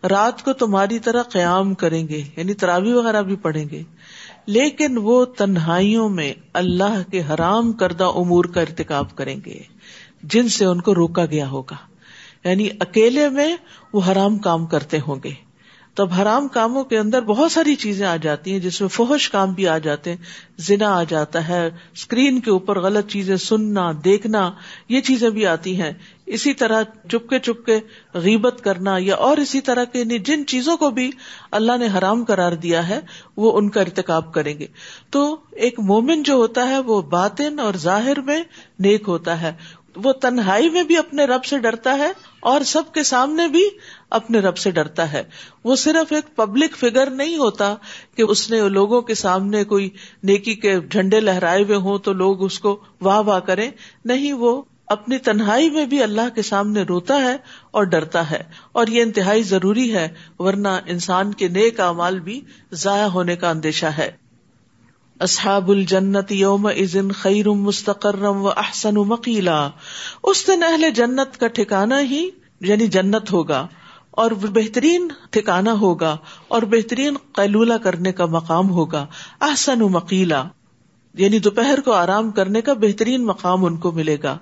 رات 0.03 0.43
کو 0.43 0.53
تمہاری 0.53 0.99
طرح 0.99 1.23
قیام 1.23 1.73
کریں 1.73 2.07
گے 2.07 2.23
یعنی 2.37 2.53
تراوی 2.53 2.93
وغیرہ 2.93 3.21
بھی 3.21 3.35
پڑھیں 3.35 3.65
گے۔ 3.71 3.83
لیکن 4.45 4.97
وہ 4.97 5.25
تنہائیوں 5.25 6.09
میں 6.09 6.33
اللہ 6.53 7.11
کے 7.11 7.21
حرام 7.29 7.71
کردہ 7.71 8.03
امور 8.03 8.45
کا 8.45 8.61
ارتکاب 8.61 9.15
کریں 9.15 9.35
گے، 9.45 9.59
جن 10.23 10.47
سے 10.47 10.65
ان 10.65 10.81
کو 10.81 10.95
روکا 10.95 11.25
گیا 11.25 11.49
ہوگا۔ 11.49 11.75
یعنی 12.49 12.69
اکیلے 12.79 13.29
میں 13.29 13.55
وہ 13.93 14.01
حرام 14.07 14.37
کام 14.37 14.65
کرتے 14.65 14.97
ہوں 15.07 15.15
گے۔ 15.23 15.49
تب 15.93 16.13
حرام 16.13 16.47
کاموں 16.47 16.83
کے 16.83 16.97
اندر 16.97 17.21
بہت 17.21 17.51
ساری 17.51 17.75
چیزیں 17.75 18.07
آ 18.07 18.15
جاتی 18.15 18.51
ہیں، 18.51 18.59
جس 18.59 18.81
میں 18.81 18.89
فوہش 18.89 19.29
کام 19.29 19.53
بھی 19.53 19.67
آ 19.67 19.77
جاتے 19.77 20.09
ہیں، 20.09 20.17
زنا 20.57 20.97
آ 20.97 21.03
جاتا 21.03 21.47
ہے 21.47 21.69
اسکرین 21.93 22.39
کے 22.39 22.51
اوپر 22.51 22.79
غلط 22.79 23.07
چیزیں 23.07 23.35
سننا، 23.35 23.91
دیکھنا، 24.05 24.51
یہ 24.89 25.01
چیزیں 25.01 25.29
بھی 25.29 25.45
آتی 25.45 25.81
ہیں۔ 25.81 25.91
اسی 26.29 26.53
طرح 26.53 26.83
چپکے 27.11 27.39
چپکے 27.39 27.79
غیبت 28.13 28.61
کرنا 28.63 28.95
یا 28.99 29.15
اور 29.15 29.37
اسی 29.37 29.61
طرح 29.61 29.83
کے 29.83 29.99
یعنی 29.99 30.19
جن 30.19 30.45
چیزوں 30.45 30.77
کو 30.77 30.89
بھی 30.89 31.11
اللہ 31.51 31.77
نے 31.77 31.87
حرام 31.97 32.23
قرار 32.23 32.51
دیا 32.51 32.89
ہے، 32.89 32.99
وہ 33.37 33.57
ان 33.57 33.69
کا 33.69 33.81
ارتکاب 33.81 34.33
کریں 34.33 34.59
گے۔ 34.59 34.67
تو 35.09 35.37
ایک 35.51 35.79
مومن 35.79 36.23
جو 36.23 36.33
ہوتا 36.33 36.67
ہے، 36.67 36.79
وہ 36.79 37.01
باطن 37.01 37.59
اور 37.59 37.73
ظاہر 37.77 38.21
میں 38.21 38.43
نیک 38.79 39.03
ہوتا 39.07 39.41
ہے۔ 39.41 39.53
وہ 39.95 40.13
تنہائی 40.13 40.69
میں 40.69 40.83
بھی 40.83 40.97
اپنے 40.97 41.25
رب 41.25 41.45
سے 41.45 41.57
ڈرتا 41.57 41.97
ہے 41.97 42.11
اور 42.39 42.61
سب 42.61 42.83
کے 42.93 43.03
سامنے 43.03 43.47
بھی 43.47 43.69
اپنے 44.09 44.39
رب 44.39 44.57
سے 44.57 44.71
ڈرتا 44.71 45.11
ہے۔ 45.11 45.23
وہ 45.63 45.75
صرف 45.75 46.13
ایک 46.13 46.35
پبلک 46.35 46.77
فگر 46.77 47.09
نہیں 47.09 47.37
ہوتا 47.37 47.75
کہ 48.15 48.21
اس 48.21 48.51
نے 48.51 48.69
لوگوں 48.69 49.01
کے 49.01 49.13
سامنے 49.13 49.63
کوئی 49.63 49.89
نیکی 50.23 50.55
کے 50.55 50.79
جھنڈے 50.91 51.19
لہرائے 51.19 51.63
ہوئے 51.63 51.77
ہوں 51.77 51.97
تو 51.97 52.13
لوگ 52.13 52.43
اس 52.43 52.59
کو 52.59 52.79
واہ 53.01 53.21
واہ 53.21 53.39
کریں۔ 53.39 53.71
نہیں، 54.05 54.33
وہ 54.33 54.61
اپنی 54.89 55.17
تنہائی 55.17 55.69
میں 55.69 55.85
بھی 55.85 56.01
اللہ 56.03 56.29
کے 56.35 56.41
سامنے 56.41 56.81
روتا 56.81 57.15
ہے 57.15 57.35
اور 57.71 57.83
ڈرتا 57.85 58.29
ہے 58.31 58.41
اور 58.71 58.87
یہ 58.87 59.01
انتہائی 59.01 59.43
ضروری 59.43 59.93
ہے، 59.93 60.07
ورنہ 60.39 60.67
انسان 60.85 61.33
کے 61.33 61.47
نیک 61.47 61.79
امال 61.79 62.19
بھی 62.19 62.39
ضائع 62.73 63.07
ہونے 63.07 63.35
کا 63.35 63.49
اندیشہ 63.49 63.85
ہے۔ 63.97 64.09
اصحاب 65.19 65.69
الجنت 65.71 66.31
یوم 66.31 66.65
ازن 66.67 67.11
خیر 67.11 67.49
مستقرم 67.59 68.45
و 68.45 68.49
احسن 68.49 68.95
مکیلا 69.07 69.59
اس 70.23 70.45
دن 70.47 70.63
اہل 70.63 70.89
جنت 70.95 71.39
کا 71.39 71.47
ٹھکانا 71.47 71.99
ہی 72.01 72.29
یعنی 72.61 72.87
جنت 72.87 73.31
ہوگا، 73.31 73.65
اور 74.11 74.31
بہترین 74.31 75.07
ٹھکانا 75.29 75.73
ہوگا، 75.73 76.15
اور 76.47 76.61
بہترین 76.69 77.17
قیلولہ 77.33 77.73
کرنے 77.83 78.11
کا 78.11 78.25
مقام 78.25 78.69
ہوگا۔ 78.69 79.05
احسن 79.41 79.79
مکیلا 79.91 80.43
یعنی 81.15 81.39
دوپہر 81.39 81.79
کو 81.85 81.91
آرام 81.91 82.31
کرنے 82.31 82.61
کا 82.61 82.73
بہترین 82.79 83.25
مقام 83.25 83.65
ان 83.65 83.77
کو 83.77 83.91
ملے 83.91 84.17
گا۔ 84.23 84.37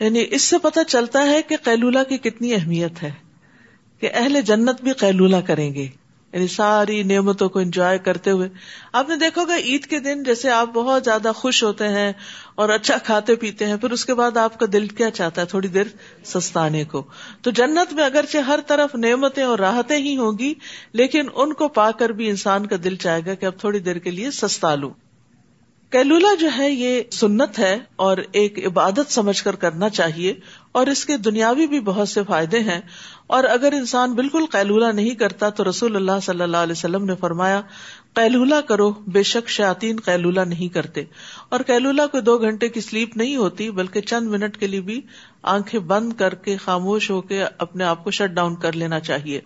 یعنی 0.00 0.24
اس 0.30 0.42
سے 0.42 0.58
پتہ 0.58 0.80
چلتا 0.88 1.22
ہے 1.22 1.42
کہ 1.42 1.56
قیلولہ 1.64 1.98
کی 2.08 2.18
کتنی 2.18 2.54
اہمیت 2.54 3.02
ہے، 3.02 3.10
کہ 4.00 4.10
اہل 4.14 4.40
جنت 4.40 4.82
بھی 4.82 4.92
قیلولہ 4.92 5.36
کریں 5.46 5.74
گے۔ 5.74 5.88
یعنی 6.32 6.46
ساری 6.46 7.02
نعمتوں 7.02 7.48
کو 7.48 7.58
انجوائے 7.58 7.98
کرتے 7.98 8.30
ہوئے۔ 8.30 8.48
آپ 8.92 9.08
نے 9.08 9.16
دیکھو 9.16 9.44
گا 9.44 9.56
عید 9.56 9.86
کے 9.86 10.00
دن 10.00 10.22
جیسے 10.22 10.50
آپ 10.50 10.68
بہت 10.74 11.04
زیادہ 11.04 11.32
خوش 11.34 11.62
ہوتے 11.62 11.88
ہیں 11.88 12.12
اور 12.54 12.68
اچھا 12.68 12.96
کھاتے 12.96 13.34
پیتے 13.34 13.66
ہیں، 13.66 13.76
پھر 13.76 13.90
اس 13.90 14.04
کے 14.04 14.14
بعد 14.14 14.36
آپ 14.36 14.60
کا 14.60 14.66
دل 14.72 14.86
کیا 14.88 15.10
چاہتا 15.10 15.40
ہے 15.40 15.46
تھوڑی 15.46 15.68
دیر 15.68 15.84
سستانے 16.24 16.84
کو۔ 16.84 17.02
تو 17.42 17.50
جنت 17.50 17.92
میں 17.92 18.04
اگرچہ 18.04 18.38
ہر 18.38 18.60
طرف 18.66 18.94
نعمتیں 18.94 19.44
اور 19.44 19.58
راحتیں 19.58 19.98
ہی 19.98 20.16
ہوں 20.16 20.38
گی، 20.38 20.54
لیکن 20.92 21.26
ان 21.34 21.52
کو 21.52 21.68
پا 21.68 21.90
کر 21.90 22.08
بھی 22.08 22.30
انسان 22.30 22.66
کا 22.66 22.76
دل 22.84 22.96
چاہے 22.96 23.20
گا 23.26 23.34
کہ 23.34 23.46
اب 23.46 23.58
تھوڑی 23.58 23.78
دیر 23.78 23.96
کے 23.96 24.10
لیے 24.10 24.30
سستا 24.30 24.74
لوں۔ 24.74 24.90
کیلولا 25.90 26.34
جو 26.40 26.48
ہے 26.58 26.70
یہ 26.70 27.02
سنت 27.12 27.58
ہے 27.58 27.78
اور 27.96 28.18
ایک 28.32 28.66
عبادت 28.66 29.12
سمجھ 29.12 29.42
کر 29.42 29.56
کرنا 29.56 29.88
چاہیے 29.88 30.34
اور 30.72 30.86
اس 30.86 31.04
کے 31.04 31.16
دنیاوی 31.16 31.66
بھی 31.66 31.80
بہت 31.80 32.08
سے 32.08 32.20
فائدے 32.26 32.60
ہیں 32.60 32.80
اور 33.26 33.44
اگر 33.44 33.72
انسان 33.72 34.12
بالکل 34.12 34.44
قیلولہ 34.50 34.92
نہیں 34.92 35.14
کرتا 35.14 35.48
تو 35.48 35.70
رسول 35.70 35.96
اللہ 35.96 36.20
صلی 36.22 36.42
اللہ 36.42 36.56
علیہ 36.56 36.72
وسلم 36.72 37.04
نے 37.04 37.14
فرمایا 37.14 37.60
قیلولہ 38.14 38.60
کرو، 38.68 38.90
بے 38.90 39.22
شک 39.22 39.48
شاطین 39.48 39.96
قیلولہ 40.04 40.40
نہیں 40.40 40.74
کرتے۔ 40.74 41.04
اور 41.48 41.60
قیلولہ 41.66 42.02
کو 42.12 42.20
دو 42.20 42.38
گھنٹے 42.38 42.68
کی 42.68 42.80
سلیپ 42.80 43.16
نہیں 43.16 43.36
ہوتی، 43.36 43.70
بلکہ 43.70 44.00
چند 44.00 44.28
منٹ 44.28 44.56
کے 44.56 44.66
لیے 44.66 44.80
بھی 44.80 45.00
آنکھیں 45.42 45.80
بند 45.80 46.12
کر 46.12 46.34
کے 46.34 46.56
خاموش 46.56 47.10
ہو 47.10 47.20
کے 47.20 47.44
اپنے 47.58 47.84
آپ 47.84 48.04
کو 48.04 48.10
شٹ 48.10 48.30
ڈاؤن 48.30 48.54
کر 48.54 48.72
لینا 48.72 49.00
چاہیے۔ 49.00 49.40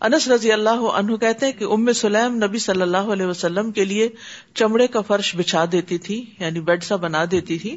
انس 0.00 0.26
رضی 0.28 0.52
اللہ 0.52 0.82
عنہ 0.94 1.16
کہتے 1.16 1.46
ہیں 1.46 1.52
کہ 1.52 1.64
ام 1.64 1.92
سلیم 1.92 2.34
نبی 2.44 2.58
صلی 2.58 2.82
اللہ 2.82 3.12
علیہ 3.12 3.26
وسلم 3.26 3.70
کے 3.72 3.84
لیے 3.84 4.08
چمڑے 4.54 4.86
کا 4.86 5.00
فرش 5.00 5.34
بچھا 5.36 5.64
دیتی 5.72 5.98
تھی 5.98 6.24
یعنی 6.40 6.60
بیڈ 6.60 6.84
سا 6.84 6.96
بنا 6.96 7.24
دیتی 7.30 7.58
تھی، 7.58 7.76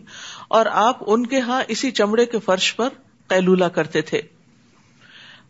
اور 0.49 0.65
آپ 0.81 1.03
ان 1.07 1.25
کے 1.25 1.39
ہاں 1.39 1.61
اسی 1.67 1.91
چمڑے 1.91 2.25
کے 2.25 2.39
فرش 2.39 2.75
پر 2.75 2.89
قیلولہ 3.29 3.65
کرتے 3.75 4.01
تھے۔ 4.01 4.21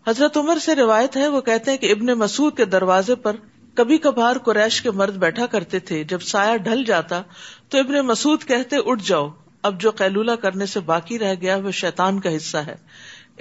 حضرت 0.07 0.37
عمر 0.37 0.57
سے 0.57 0.75
روایت 0.75 1.17
ہے، 1.17 1.27
وہ 1.27 1.41
کہتے 1.41 1.71
ہیں 1.71 1.77
کہ 1.77 1.91
ابن 1.91 2.17
مسعود 2.19 2.57
کے 2.57 2.65
دروازے 2.67 3.15
پر 3.15 3.35
کبھی 3.77 3.97
کبھار 3.97 4.37
قریش 4.45 4.81
کے 4.81 4.91
مرد 4.91 5.17
بیٹھا 5.17 5.45
کرتے 5.45 5.79
تھے۔ 5.81 6.03
جب 6.03 6.21
سایہ 6.23 6.57
ڈھل 6.59 6.83
جاتا 6.83 7.21
تو 7.69 7.79
ابن 7.79 7.99
مسعود 8.07 8.43
کہتے، 8.43 8.77
اٹھ 8.85 9.03
جاؤ، 9.05 9.27
اب 9.63 9.79
جو 9.81 9.91
قیلولہ 9.91 10.35
کرنے 10.41 10.65
سے 10.65 10.79
باقی 10.85 11.19
رہ 11.19 11.33
گیا 11.41 11.55
وہ 11.63 11.71
شیطان 11.77 12.19
کا 12.19 12.35
حصہ 12.35 12.57
ہے۔ 12.57 12.75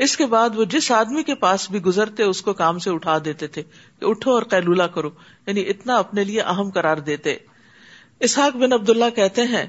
اس 0.00 0.16
کے 0.16 0.26
بعد 0.26 0.50
وہ 0.54 0.64
جس 0.64 0.90
آدمی 0.90 1.23
کے 1.23 1.35
پاس 1.35 1.71
بھی 1.71 1.83
گزرتے 1.83 2.23
اس 2.23 2.42
کو 2.42 2.52
کام 2.52 2.78
سے 2.78 2.90
اٹھا 2.90 3.19
دیتے 3.25 3.47
تھے 3.47 3.62
کہ 3.99 4.04
اٹھو 4.04 4.33
اور 4.33 4.42
قیلولہ 4.42 4.83
کرو 4.83 5.11
یعنی 5.47 5.61
اتنا 5.61 5.97
اپنے 5.97 6.25
لیے 6.25 6.40
اہم 6.40 6.71
قرار 6.71 6.97
دیتے۔ 6.97 7.37
اسحاق 8.21 8.57
بن 8.57 8.73
عبد 8.73 8.90
اللہ 8.90 9.04
کہتے 9.14 9.42
ہیں، 9.42 9.66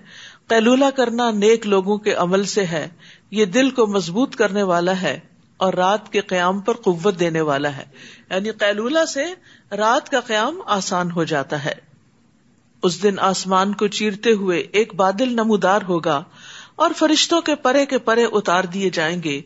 قیلولہ 0.48 0.86
کرنا 0.96 1.32
نیک 1.32 1.68
لوگوں 1.68 1.98
کے 1.98 2.14
عمل 2.14 2.44
سے 2.44 2.66
ہے، 2.66 2.88
یہ 3.32 3.46
دل 3.46 3.70
کو 3.70 3.88
مضبوط 3.88 4.36
کرنے 4.36 4.64
والا 4.64 5.02
ہے 5.02 5.20
اور 5.58 5.74
رات 5.74 6.12
کے 6.12 6.22
قیام 6.22 6.60
پر 6.60 6.74
قوت 6.74 7.20
دینے 7.20 7.42
والا 7.42 7.78
ہے۔ 7.78 7.84
یعنی 8.30 8.52
قیلولہ 8.52 9.06
سے 9.06 9.26
رات 9.76 10.10
کا 10.10 10.20
قیام 10.20 10.62
آسان 10.66 11.12
ہو 11.12 11.24
جاتا 11.24 11.66
ہے۔ 11.66 11.74
اس 12.84 13.04
دن 13.04 13.20
آسمان 13.20 13.74
کو 13.74 13.88
چیرتے 13.88 14.32
ہوئے 14.32 14.60
ایک 14.60 14.96
بادل 14.96 15.34
نمودار 15.34 15.82
ہوگا 15.88 16.24
اور 16.76 16.92
فرشتوں 16.98 17.42
کے 17.42 17.56
پرے 17.56 17.86
کے 17.86 17.98
پرے 17.98 18.26
اتار 18.32 18.64
دیے 18.64 18.90
جائیں 18.90 19.24
گے۔ 19.24 19.42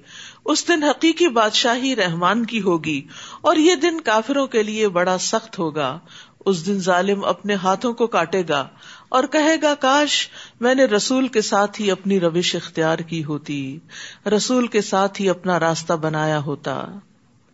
اس 0.46 0.68
دن 0.68 0.84
حقیقی 0.84 1.28
بادشاہی 1.28 1.96
رحمان 1.96 2.46
کی 2.46 2.62
ہوگی 2.62 3.02
اور 3.42 3.56
یہ 3.56 3.76
دن 3.76 4.02
کافروں 4.02 4.48
کے 4.48 4.64
لیے 4.64 4.88
بڑا 4.88 5.18
سخت 5.18 5.60
ہوگا۔ 5.60 6.00
اس 6.46 6.66
دن 6.66 6.80
ظالم 6.80 7.26
اپنے 7.26 7.54
ہاتھوں 7.54 7.94
کو 7.94 8.08
کاٹے 8.08 8.44
گا 8.50 8.68
اور 9.10 9.24
کہے 9.24 9.56
گا، 9.62 9.76
کاش 9.76 10.30
میں 10.60 10.76
نے 10.76 10.86
رسول 10.86 11.28
کے 11.28 11.42
ساتھ 11.42 11.82
ہی 11.82 11.92
اپنی 11.92 12.20
روش 12.20 12.56
اختیار 12.56 13.00
کی 13.00 13.24
ہوتی، 13.24 13.80
رسول 14.26 14.68
کے 14.68 14.82
ساتھ 14.82 15.22
ہی 15.22 15.30
اپنا 15.30 15.60
راستہ 15.60 15.94
بنایا 15.94 16.40
ہوتا۔ 16.40 16.86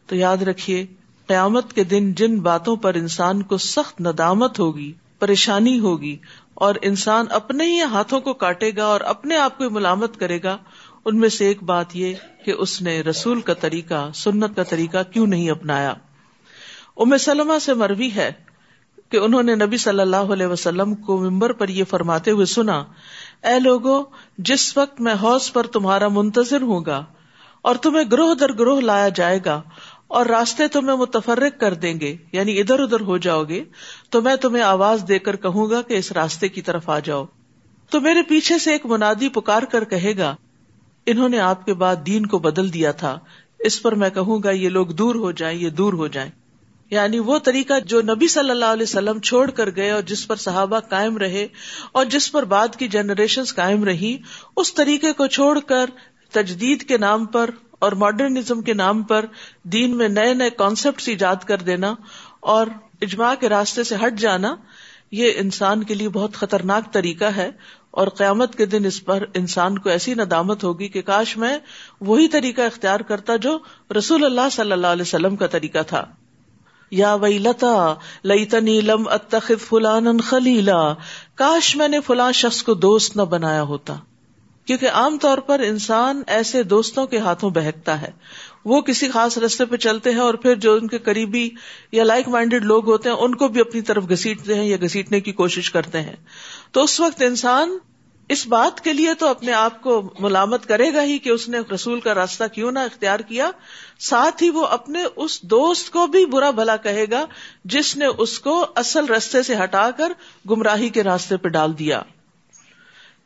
تو 0.07 0.15
یاد 0.15 0.37
رکھیے، 0.37 0.85
قیامت 1.27 1.73
کے 1.73 1.83
دن 1.83 2.13
جن 2.13 2.39
باتوں 2.39 2.75
پر 2.75 2.93
انسان 2.93 3.41
کو 3.41 3.57
سخت 3.57 4.01
ندامت 4.01 4.59
ہوگی، 4.59 4.93
پریشانی 5.19 5.79
ہوگی 5.79 6.17
اور 6.53 6.75
انسان 6.81 7.25
اپنے 7.29 7.65
ہی 7.65 7.81
ہاتھوں 7.81 8.19
کو 8.21 8.33
کاٹے 8.33 8.71
گا 8.77 8.85
اور 8.85 9.01
اپنے 9.01 9.37
آپ 9.37 9.57
کو 9.57 9.69
ملامت 9.69 10.19
کرے 10.19 10.43
گا 10.43 10.57
ان 11.05 11.19
میں 11.19 11.29
سے 11.29 11.45
ایک 11.45 11.63
بات 11.63 11.95
یہ 11.95 12.13
کہ 12.45 12.51
اس 12.51 12.81
نے 12.81 13.01
رسول 13.01 13.41
کا 13.41 13.53
طریقہ، 13.53 14.11
سنت 14.13 14.55
کا 14.55 14.63
طریقہ 14.63 14.97
کیوں 15.13 15.27
نہیں 15.27 15.49
اپنایا؟ 15.49 15.93
ام 16.97 17.17
سلمہ 17.17 17.59
سے 17.61 17.73
مروی 17.73 18.09
ہے 18.15 18.31
کہ 19.09 19.17
انہوں 19.17 19.43
نے 19.43 19.55
نبی 19.55 19.77
صلی 19.77 19.99
اللہ 19.99 20.33
علیہ 20.33 20.47
وسلم 20.47 20.95
کو 20.95 21.17
ممبر 21.17 21.51
پر 21.51 21.69
یہ 21.69 21.83
فرماتے 21.83 22.31
ہوئے 22.31 22.45
سنا، 22.45 22.83
اے 23.43 23.59
لوگو، 23.59 24.03
جس 24.37 24.77
وقت 24.77 25.01
میں 25.01 25.13
حوض 25.13 25.51
پر 25.51 25.67
تمہارا 25.67 26.07
منتظر 26.07 26.61
ہوں 26.61 26.85
گا 26.85 27.05
اور 27.61 27.75
تمہیں 27.75 28.03
گروہ 28.11 28.33
در 28.35 28.53
گروہ 28.53 28.81
لایا 28.81 29.09
جائے 29.09 29.39
گا 29.45 29.61
اور 30.07 30.25
راستے 30.25 30.67
تمہیں 30.67 30.97
متفرق 30.97 31.59
کر 31.59 31.73
دیں 31.73 31.99
گے 31.99 32.15
یعنی 32.31 32.59
ادھر 32.59 32.79
ادھر 32.79 32.99
ہو 32.99 33.17
جاؤ 33.17 33.43
گے، 33.43 33.63
تو 34.09 34.21
میں 34.21 34.35
تمہیں 34.35 34.63
آواز 34.63 35.03
دے 35.07 35.19
کر 35.19 35.35
کہوں 35.35 35.69
گا 35.69 35.81
کہ 35.81 35.93
اس 35.93 36.11
راستے 36.11 36.47
کی 36.47 36.61
طرف 36.61 36.89
آ 36.89 36.99
جاؤ۔ 36.99 37.25
تو 37.89 38.01
میرے 38.01 38.21
پیچھے 38.21 38.57
سے 38.57 38.71
ایک 38.71 38.85
منادی 38.85 39.29
پکار 39.29 39.61
کر 39.61 39.83
کہے 39.83 40.17
گا 40.17 40.35
انہوں 41.05 41.29
نے 41.29 41.39
آپ 41.39 41.65
کے 41.65 41.73
بعد 41.73 41.95
دین 42.05 42.25
کو 42.25 42.39
بدل 42.39 42.73
دیا 42.73 42.91
تھا۔ 42.91 43.19
اس 43.59 43.81
پر 43.81 43.95
میں 43.95 44.09
کہوں 44.09 44.43
گا 44.43 44.51
یہ 44.51 44.69
لوگ 44.69 44.87
دور 44.87 45.15
ہو 45.15 45.31
جائیں، 45.31 45.59
یہ 45.59 45.69
دور 45.69 45.93
ہو 45.93 46.07
جائیں۔ 46.07 46.31
یعنی 46.89 47.19
وہ 47.19 47.39
طریقہ 47.39 47.79
جو 47.79 48.01
نبی 48.01 48.27
صلی 48.27 48.49
اللہ 48.49 48.65
علیہ 48.65 48.83
وسلم 48.83 49.19
چھوڑ 49.19 49.51
کر 49.51 49.75
گئے 49.75 49.91
اور 49.91 50.01
جس 50.01 50.27
پر 50.27 50.35
صحابہ 50.35 50.79
قائم 50.79 51.17
رہے 51.17 51.47
اور 51.91 52.05
جس 52.05 52.31
پر 52.31 52.43
بعد 52.43 52.67
کی 52.79 52.87
جنریشن 52.87 53.41
قائم 53.55 53.83
رہی، 53.83 54.17
اس 54.57 54.73
طریقے 54.73 55.13
کو 55.13 55.27
چھوڑ 55.27 55.59
کر 55.59 55.89
تجدید 56.31 56.83
کے 56.83 56.97
نام 56.97 57.25
پر 57.25 57.49
اور 57.71 57.91
ماڈرنزم 57.91 58.61
کے 58.61 58.73
نام 58.73 59.03
پر 59.03 59.25
دین 59.63 59.97
میں 59.97 60.09
نئے 60.09 60.33
نئے 60.33 60.49
کانسیپٹ 60.49 61.09
ایجاد 61.09 61.35
کر 61.35 61.57
دینا 61.57 61.95
اور 62.39 62.67
اجماع 63.01 63.35
کے 63.39 63.49
راستے 63.49 63.83
سے 63.83 63.95
ہٹ 63.95 64.19
جانا، 64.19 64.55
یہ 65.11 65.31
انسان 65.35 65.83
کے 65.83 65.93
لیے 65.93 66.09
بہت 66.09 66.33
خطرناک 66.33 66.93
طریقہ 66.93 67.25
ہے۔ 67.25 67.49
اور 67.91 68.07
قیامت 68.07 68.55
کے 68.55 68.65
دن 68.65 68.85
اس 68.85 69.05
پر 69.05 69.23
انسان 69.33 69.77
کو 69.77 69.89
ایسی 69.89 70.13
ندامت 70.13 70.63
ہوگی 70.63 70.87
کہ 70.87 71.01
کاش 71.01 71.37
میں 71.37 71.57
وہی 72.01 72.27
طریقہ 72.27 72.61
اختیار 72.61 72.99
کرتا 72.99 73.35
جو 73.35 73.59
رسول 73.97 74.25
اللہ 74.25 74.49
صلی 74.51 74.71
اللہ 74.71 74.87
علیہ 74.87 75.01
وسلم 75.01 75.35
کا 75.35 75.47
طریقہ 75.47 75.77
تھا۔ 75.87 76.05
یا 76.91 77.13
وئی 77.13 77.37
لتا 77.37 77.93
لئی 78.23 78.81
لم 78.81 79.07
اتخذ 79.07 79.61
فلان 79.61 80.21
خلیلا۔ 80.21 80.93
کاش 81.35 81.75
میں 81.75 81.87
نے 81.87 82.01
فلاں 82.01 82.31
شخص 82.31 82.63
کو 82.63 82.73
دوست 82.73 83.17
نہ 83.17 83.21
بنایا 83.21 83.61
ہوتا۔ 83.61 83.95
کیونکہ 84.65 84.89
عام 84.89 85.17
طور 85.17 85.37
پر 85.37 85.59
انسان 85.59 86.21
ایسے 86.27 86.63
دوستوں 86.63 87.07
کے 87.07 87.17
ہاتھوں 87.17 87.49
بہکتا 87.49 88.01
ہے۔ 88.01 88.11
وہ 88.65 88.81
کسی 88.81 89.09
خاص 89.09 89.37
رستے 89.37 89.65
پہ 89.65 89.75
چلتے 89.75 90.11
ہیں 90.11 90.19
اور 90.19 90.33
پھر 90.33 90.55
جو 90.55 90.73
ان 90.73 90.87
کے 90.87 90.97
قریبی 90.97 91.49
یا 91.91 92.03
لائک 92.03 92.27
مائنڈیڈ 92.27 92.65
لوگ 92.65 92.89
ہوتے 92.89 93.09
ہیں، 93.09 93.15
ان 93.15 93.35
کو 93.35 93.47
بھی 93.47 93.61
اپنی 93.61 93.81
طرف 93.81 94.09
گھسیٹتے 94.09 94.55
ہیں 94.55 94.65
یا 94.65 94.77
گھسیٹنے 94.81 95.19
کی 95.19 95.31
کوشش 95.31 95.71
کرتے 95.71 96.01
ہیں۔ 96.01 96.15
تو 96.71 96.83
اس 96.83 96.99
وقت 96.99 97.23
انسان 97.23 97.77
اس 98.29 98.47
بات 98.47 98.83
کے 98.83 98.93
لیے 98.93 99.13
تو 99.13 99.27
اپنے 99.27 99.53
آپ 99.53 99.81
کو 99.81 100.13
ملامت 100.19 100.65
کرے 100.65 100.93
گا 100.93 101.03
ہی 101.03 101.17
کہ 101.17 101.29
اس 101.29 101.49
نے 101.49 101.57
رسول 101.73 101.99
کا 101.99 102.15
راستہ 102.15 102.43
کیوں 102.53 102.71
نہ 102.71 102.79
اختیار 102.79 103.19
کیا، 103.19 103.51
ساتھ 103.99 104.43
ہی 104.43 104.49
وہ 104.49 104.65
اپنے 104.65 105.03
اس 105.15 105.41
دوست 105.41 105.91
کو 105.91 106.07
بھی 106.07 106.25
برا 106.25 106.51
بھلا 106.51 106.75
کہے 106.75 107.05
گا 107.11 107.25
جس 107.65 107.97
نے 107.97 108.05
اس 108.05 108.39
کو 108.39 108.65
اصل 108.75 109.05
رستے 109.05 109.43
سے 109.43 109.55
ہٹا 109.63 109.91
کر 109.91 110.11
گمراہی 110.49 110.89
کے 110.89 111.03
راستے 111.03 111.37
پہ 111.37 111.49
ڈال 111.49 111.79
دیا۔ 111.79 112.01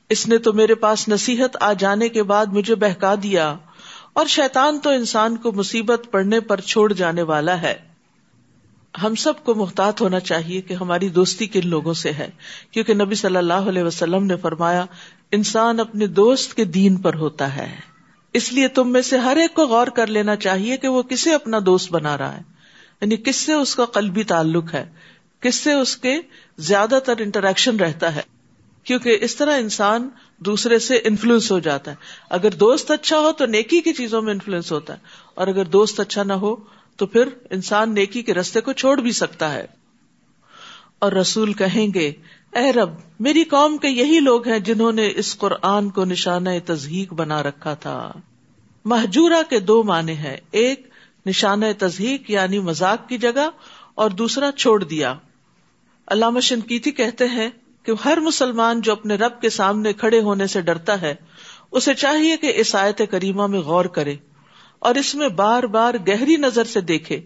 اس 0.09 0.27
نے 0.27 0.37
تو 0.37 0.53
میرے 0.53 0.75
پاس 0.75 1.07
نصیحت 1.07 1.57
آ 1.59 1.73
جانے 1.73 2.09
کے 2.09 2.23
بعد 2.23 2.45
مجھے 2.45 2.75
بہکا 2.75 3.15
دیا۔ 3.23 3.55
اور 4.15 4.25
شیطان 4.25 4.79
تو 4.79 4.89
انسان 4.89 5.37
کو 5.37 5.51
مصیبت 5.51 6.07
پڑنے 6.11 6.39
پر 6.39 6.61
چھوڑ 6.61 6.93
جانے 6.93 7.21
والا 7.21 7.61
ہے۔ 7.61 7.75
ہم 9.03 9.15
سب 9.15 9.43
کو 9.43 9.55
محتاط 9.55 10.01
ہونا 10.01 10.19
چاہیے 10.19 10.61
کہ 10.61 10.73
ہماری 10.73 11.09
دوستی 11.09 11.47
کن 11.47 11.67
لوگوں 11.67 11.93
سے 11.93 12.11
ہے، 12.11 12.29
کیونکہ 12.71 12.93
نبی 12.93 13.15
صلی 13.15 13.35
اللہ 13.35 13.53
علیہ 13.53 13.83
وسلم 13.83 14.25
نے 14.25 14.35
فرمایا، 14.35 14.85
انسان 15.31 15.79
اپنے 15.79 16.07
دوست 16.07 16.53
کے 16.53 16.63
دین 16.63 16.97
پر 16.97 17.13
ہوتا 17.13 17.55
ہے۔ 17.55 17.75
اس 18.33 18.53
لیے 18.53 18.67
تم 18.67 18.91
میں 18.91 19.01
سے 19.01 19.17
ہر 19.17 19.35
ایک 19.35 19.53
کو 19.53 19.67
غور 19.67 19.87
کر 19.87 20.07
لینا 20.07 20.35
چاہیے 20.35 20.77
کہ 20.77 20.87
وہ 20.87 21.01
کسے 21.01 21.33
اپنا 21.33 21.59
دوست 21.65 21.91
بنا 21.91 22.17
رہا 22.17 22.37
ہے۔ 22.37 22.41
یعنی 23.01 23.17
کس 23.17 23.35
سے 23.35 23.53
اس 23.53 23.75
کا 23.75 23.85
قلبی 23.85 24.23
تعلق 24.23 24.73
ہے، 24.73 24.85
کس 25.39 25.55
سے 25.55 25.73
اس 25.73 25.97
کے 25.97 26.21
زیادہ 26.57 26.99
تر 27.05 27.13
انٹریکشن 27.17 27.75
رہتا 27.75 28.15
ہے۔ 28.15 28.34
کیونکہ 28.85 29.17
اس 29.21 29.35
طرح 29.35 29.57
انسان 29.57 30.09
دوسرے 30.37 30.79
سے 30.79 30.95
انفلوئنس 30.95 31.51
ہو 31.51 31.59
جاتا 31.59 31.91
ہے۔ 31.91 31.95
اگر 32.29 32.51
دوست 32.51 32.91
اچھا 32.91 33.19
ہو 33.19 33.31
تو 33.31 33.45
نیکی 33.45 33.81
کی 33.81 33.93
چیزوں 33.93 34.21
میں 34.21 34.33
انفلوئنس 34.33 34.71
ہوتا 34.71 34.93
ہے۔ 34.93 34.99
اور 35.33 35.47
اگر 35.47 35.65
دوست 35.65 35.99
اچھا 35.99 36.23
نہ 36.23 36.33
ہو 36.33 36.55
تو 36.95 37.05
پھر 37.05 37.27
انسان 37.49 37.93
نیکی 37.93 38.21
کے 38.21 38.33
رستے 38.33 38.61
کو 38.61 38.73
چھوڑ 38.73 39.01
بھی 39.01 39.11
سکتا 39.11 39.53
ہے۔ 39.53 39.65
اور 40.99 41.11
رسول 41.11 41.53
کہیں 41.53 41.87
گے، 41.93 42.13
اے 42.55 42.71
رب، 42.71 42.89
میری 43.19 43.43
قوم 43.43 43.77
کے 43.77 43.87
یہی 43.87 44.19
لوگ 44.19 44.47
ہیں 44.47 44.59
جنہوں 44.59 44.91
نے 44.91 45.13
اس 45.15 45.37
قرآن 45.37 45.89
کو 45.89 46.05
نشانہ 46.05 46.49
تزہیق 46.65 47.13
بنا 47.13 47.43
رکھا 47.43 47.73
تھا۔ 47.73 48.11
محجورہ 48.85 49.49
کے 49.49 49.59
دو 49.59 49.83
معنی 49.83 50.13
ہیں۔ 50.13 50.37
ایک، 50.51 50.89
نشانہ 51.25 51.65
تزہیق 51.77 52.29
یعنی 52.29 52.59
مزاق 52.59 53.09
کی 53.09 53.17
جگہ، 53.17 53.49
اور 53.95 54.09
دوسرا، 54.09 54.51
چھوڑ 54.51 54.83
دیا۔ 54.83 55.15
علامہ 56.07 56.39
شنکیتی 56.39 56.91
کہتے 56.91 57.27
ہیں 57.27 57.49
کہ 57.85 57.91
ہر 58.05 58.17
مسلمان 58.19 58.81
جو 58.81 58.91
اپنے 58.91 59.15
رب 59.15 59.41
کے 59.41 59.49
سامنے 59.49 59.93
کھڑے 59.93 60.19
ہونے 60.19 60.47
سے 60.47 60.61
ڈرتا 60.61 61.01
ہے، 61.01 61.15
اسے 61.71 61.93
چاہیے 61.93 62.37
کہ 62.37 62.53
اس 62.55 62.75
آیت 62.75 63.01
کریمہ 63.11 63.47
میں 63.47 63.59
غور 63.59 63.85
کرے 63.85 64.15
اور 64.79 64.95
اس 64.95 65.15
میں 65.15 65.27
بار 65.27 65.63
بار 65.63 65.93
گہری 66.07 66.35
نظر 66.35 66.63
سے 66.63 66.81
دیکھے 66.81 67.21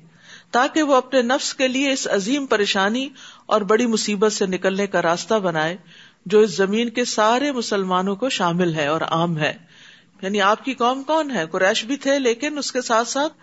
تاکہ 0.52 0.84
وہ 0.84 0.96
اپنے 0.96 1.22
نفس 1.22 1.54
کے 1.54 1.68
لیے 1.68 1.92
اس 1.92 2.08
عظیم 2.08 2.46
پریشانی 2.46 3.10
اور 3.46 3.62
بڑی 3.62 3.86
مصیبت 3.86 4.34
سے 4.34 4.46
نکلنے 4.46 4.88
کا 4.88 5.02
راستہ 5.02 5.34
بنائے 5.34 5.78
جو 6.26 6.40
اس 6.40 6.58
زمین 6.58 6.90
کے 6.90 7.06
سارے 7.06 7.52
مسلمانوں 7.52 8.16
کو 8.16 8.30
شامل 8.30 8.76
ہے 8.76 8.88
اور 8.88 9.02
عام 9.02 9.38
ہے۔ 9.38 9.54
یعنی 10.22 10.42
آپ 10.42 10.66
کی 10.66 10.74
قوم 10.74 11.04
کون 11.04 11.32
ہے؟ 11.32 11.46
قریش 11.52 11.86
بھی 11.86 11.98
تھے 11.98 12.20
لیکن 12.20 12.58
اس 12.58 12.72
کے 12.72 12.82
ساتھ 12.82 13.08
ساتھ 13.08 13.34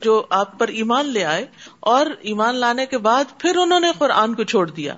جو 0.00 0.26
آپ 0.30 0.58
پر 0.58 0.68
ایمان 0.68 1.08
لے 1.08 1.24
آئے 1.24 1.46
اور 1.80 2.06
ایمان 2.20 2.56
لانے 2.56 2.86
کے 2.86 2.98
بعد 2.98 3.24
پھر 3.38 3.56
انہوں 3.56 3.80
نے 3.80 3.88
قرآن 3.98 4.34
کو 4.34 4.44
چھوڑ 4.44 4.70
دیا۔ 4.70 4.94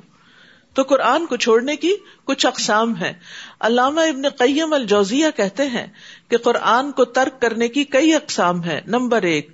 تو 0.74 0.82
قرآن 0.82 1.26
کو 1.26 1.36
چھوڑنے 1.36 1.76
کی 1.76 1.94
کچھ 2.24 2.46
اقسام 2.46 2.96
ہے 2.96 3.14
علامہ 3.60 4.00
ابن 4.00 4.28
قیم 4.28 4.72
الجوزیہ 4.72 5.26
کہتے 5.36 5.66
ہیں 5.66 5.86
کہ 6.28 6.36
قرآن 6.36 6.92
کو 6.92 7.04
ترک 7.04 7.42
کرنے 7.42 7.68
کی 7.68 7.84
کئی 7.84 8.14
اقسام 8.14 8.64
ہے 8.64 8.80
نمبر 8.86 9.22
ایک، 9.22 9.50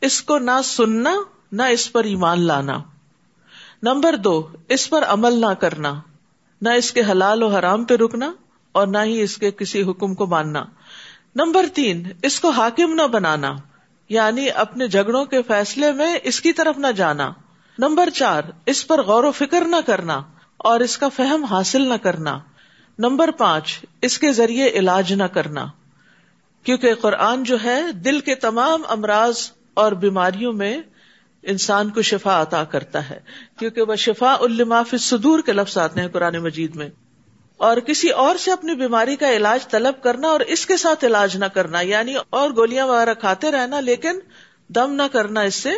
اس 0.00 0.22
کو 0.22 0.38
نہ 0.38 0.60
سننا، 0.64 1.14
نہ 1.52 1.62
اس 1.62 1.92
پر 1.92 2.04
ایمان 2.04 2.40
لانا۔ 2.40 2.78
نمبر 3.82 4.16
دو، 4.16 4.48
اس 4.68 4.90
پر 4.90 5.04
عمل 5.04 5.32
نہ 5.32 5.54
کرنا۔ 5.54 5.94
نہ 6.62 6.68
اس 6.68 6.92
کے 6.92 7.02
حلال 7.02 7.42
و 7.42 7.48
حرام 7.48 7.84
پہ 7.84 7.94
رکنا 7.94 8.32
اور 8.72 8.86
نہ 8.86 8.98
ہی 8.98 9.22
اس 9.22 9.36
کے 9.36 9.50
کسی 9.50 9.82
حکم 9.82 10.14
کو 10.14 10.26
ماننا۔ 10.26 10.64
نمبر 11.34 11.66
تین، 11.74 12.12
اس 12.22 12.40
کو 12.40 12.50
حاکم 12.50 12.94
نہ 12.94 13.02
بنانا 13.02 13.56
یعنی 14.08 14.50
اپنے 14.50 14.88
جھگڑوں 14.88 15.24
کے 15.24 15.42
فیصلے 15.42 15.92
میں 15.92 16.18
اس 16.22 16.40
کی 16.40 16.52
طرف 16.52 16.78
نہ 16.78 16.86
جانا۔ 16.86 17.32
نمبر 17.78 18.10
چار، 18.10 18.42
اس 18.66 18.86
پر 18.86 19.02
غور 19.02 19.24
و 19.24 19.32
فکر 19.32 19.64
نہ 19.64 19.76
کرنا۔ 19.86 20.22
اور 20.62 20.80
اس 20.80 20.98
کا 20.98 21.08
فہم 21.08 21.44
حاصل 21.44 21.88
نہ 21.88 21.94
کرنا۔ 21.94 22.38
نمبر 22.98 23.30
پانچ، 23.30 23.84
اس 24.02 24.18
کے 24.18 24.32
ذریعے 24.32 24.68
علاج 24.68 25.12
نہ 25.12 25.24
کرنا۔ 25.24 25.66
کیونکہ 26.64 26.94
قرآن 26.94 27.44
جو 27.44 27.56
ہے، 27.64 27.92
دل 27.92 28.20
کے 28.20 28.34
تمام 28.34 28.82
امراض 28.88 29.50
اور 29.74 29.92
بیماریوں 29.92 30.52
میں 30.52 30.78
انسان 31.42 31.90
کو 31.90 32.02
شفا 32.02 32.42
عطا 32.42 32.64
کرتا 32.64 33.10
ہے۔ 33.10 33.20
کیونکہ 33.58 33.82
وہ 33.82 33.96
شفا 33.96 34.82
فی 34.90 34.98
صدور 34.98 35.38
کے 35.46 35.52
لفظ 35.52 35.78
آتے 35.78 36.00
ہیں 36.00 36.08
قرآن 36.08 36.36
مجید 36.36 36.76
میں۔ 36.76 36.88
اور 37.56 37.76
کسی 37.76 38.08
اور 38.08 38.36
سے 38.36 38.52
اپنی 38.52 38.74
بیماری 38.74 39.16
کا 39.16 39.32
علاج 39.32 39.68
طلب 39.68 40.02
کرنا 40.02 40.28
اور 40.28 40.40
اس 40.40 40.66
کے 40.66 40.76
ساتھ 40.76 41.04
علاج 41.04 41.36
نہ 41.36 41.44
کرنا 41.44 41.80
یعنی 41.80 42.14
اور 42.30 42.50
گولیاں 42.50 42.86
وغیرہ 42.86 43.14
کھاتے 43.14 43.50
رہنا، 43.50 43.80
لیکن 43.80 44.18
دم 44.68 44.92
نہ 44.92 45.02
کرنا، 45.12 45.40
اس 45.40 45.54
سے 45.54 45.70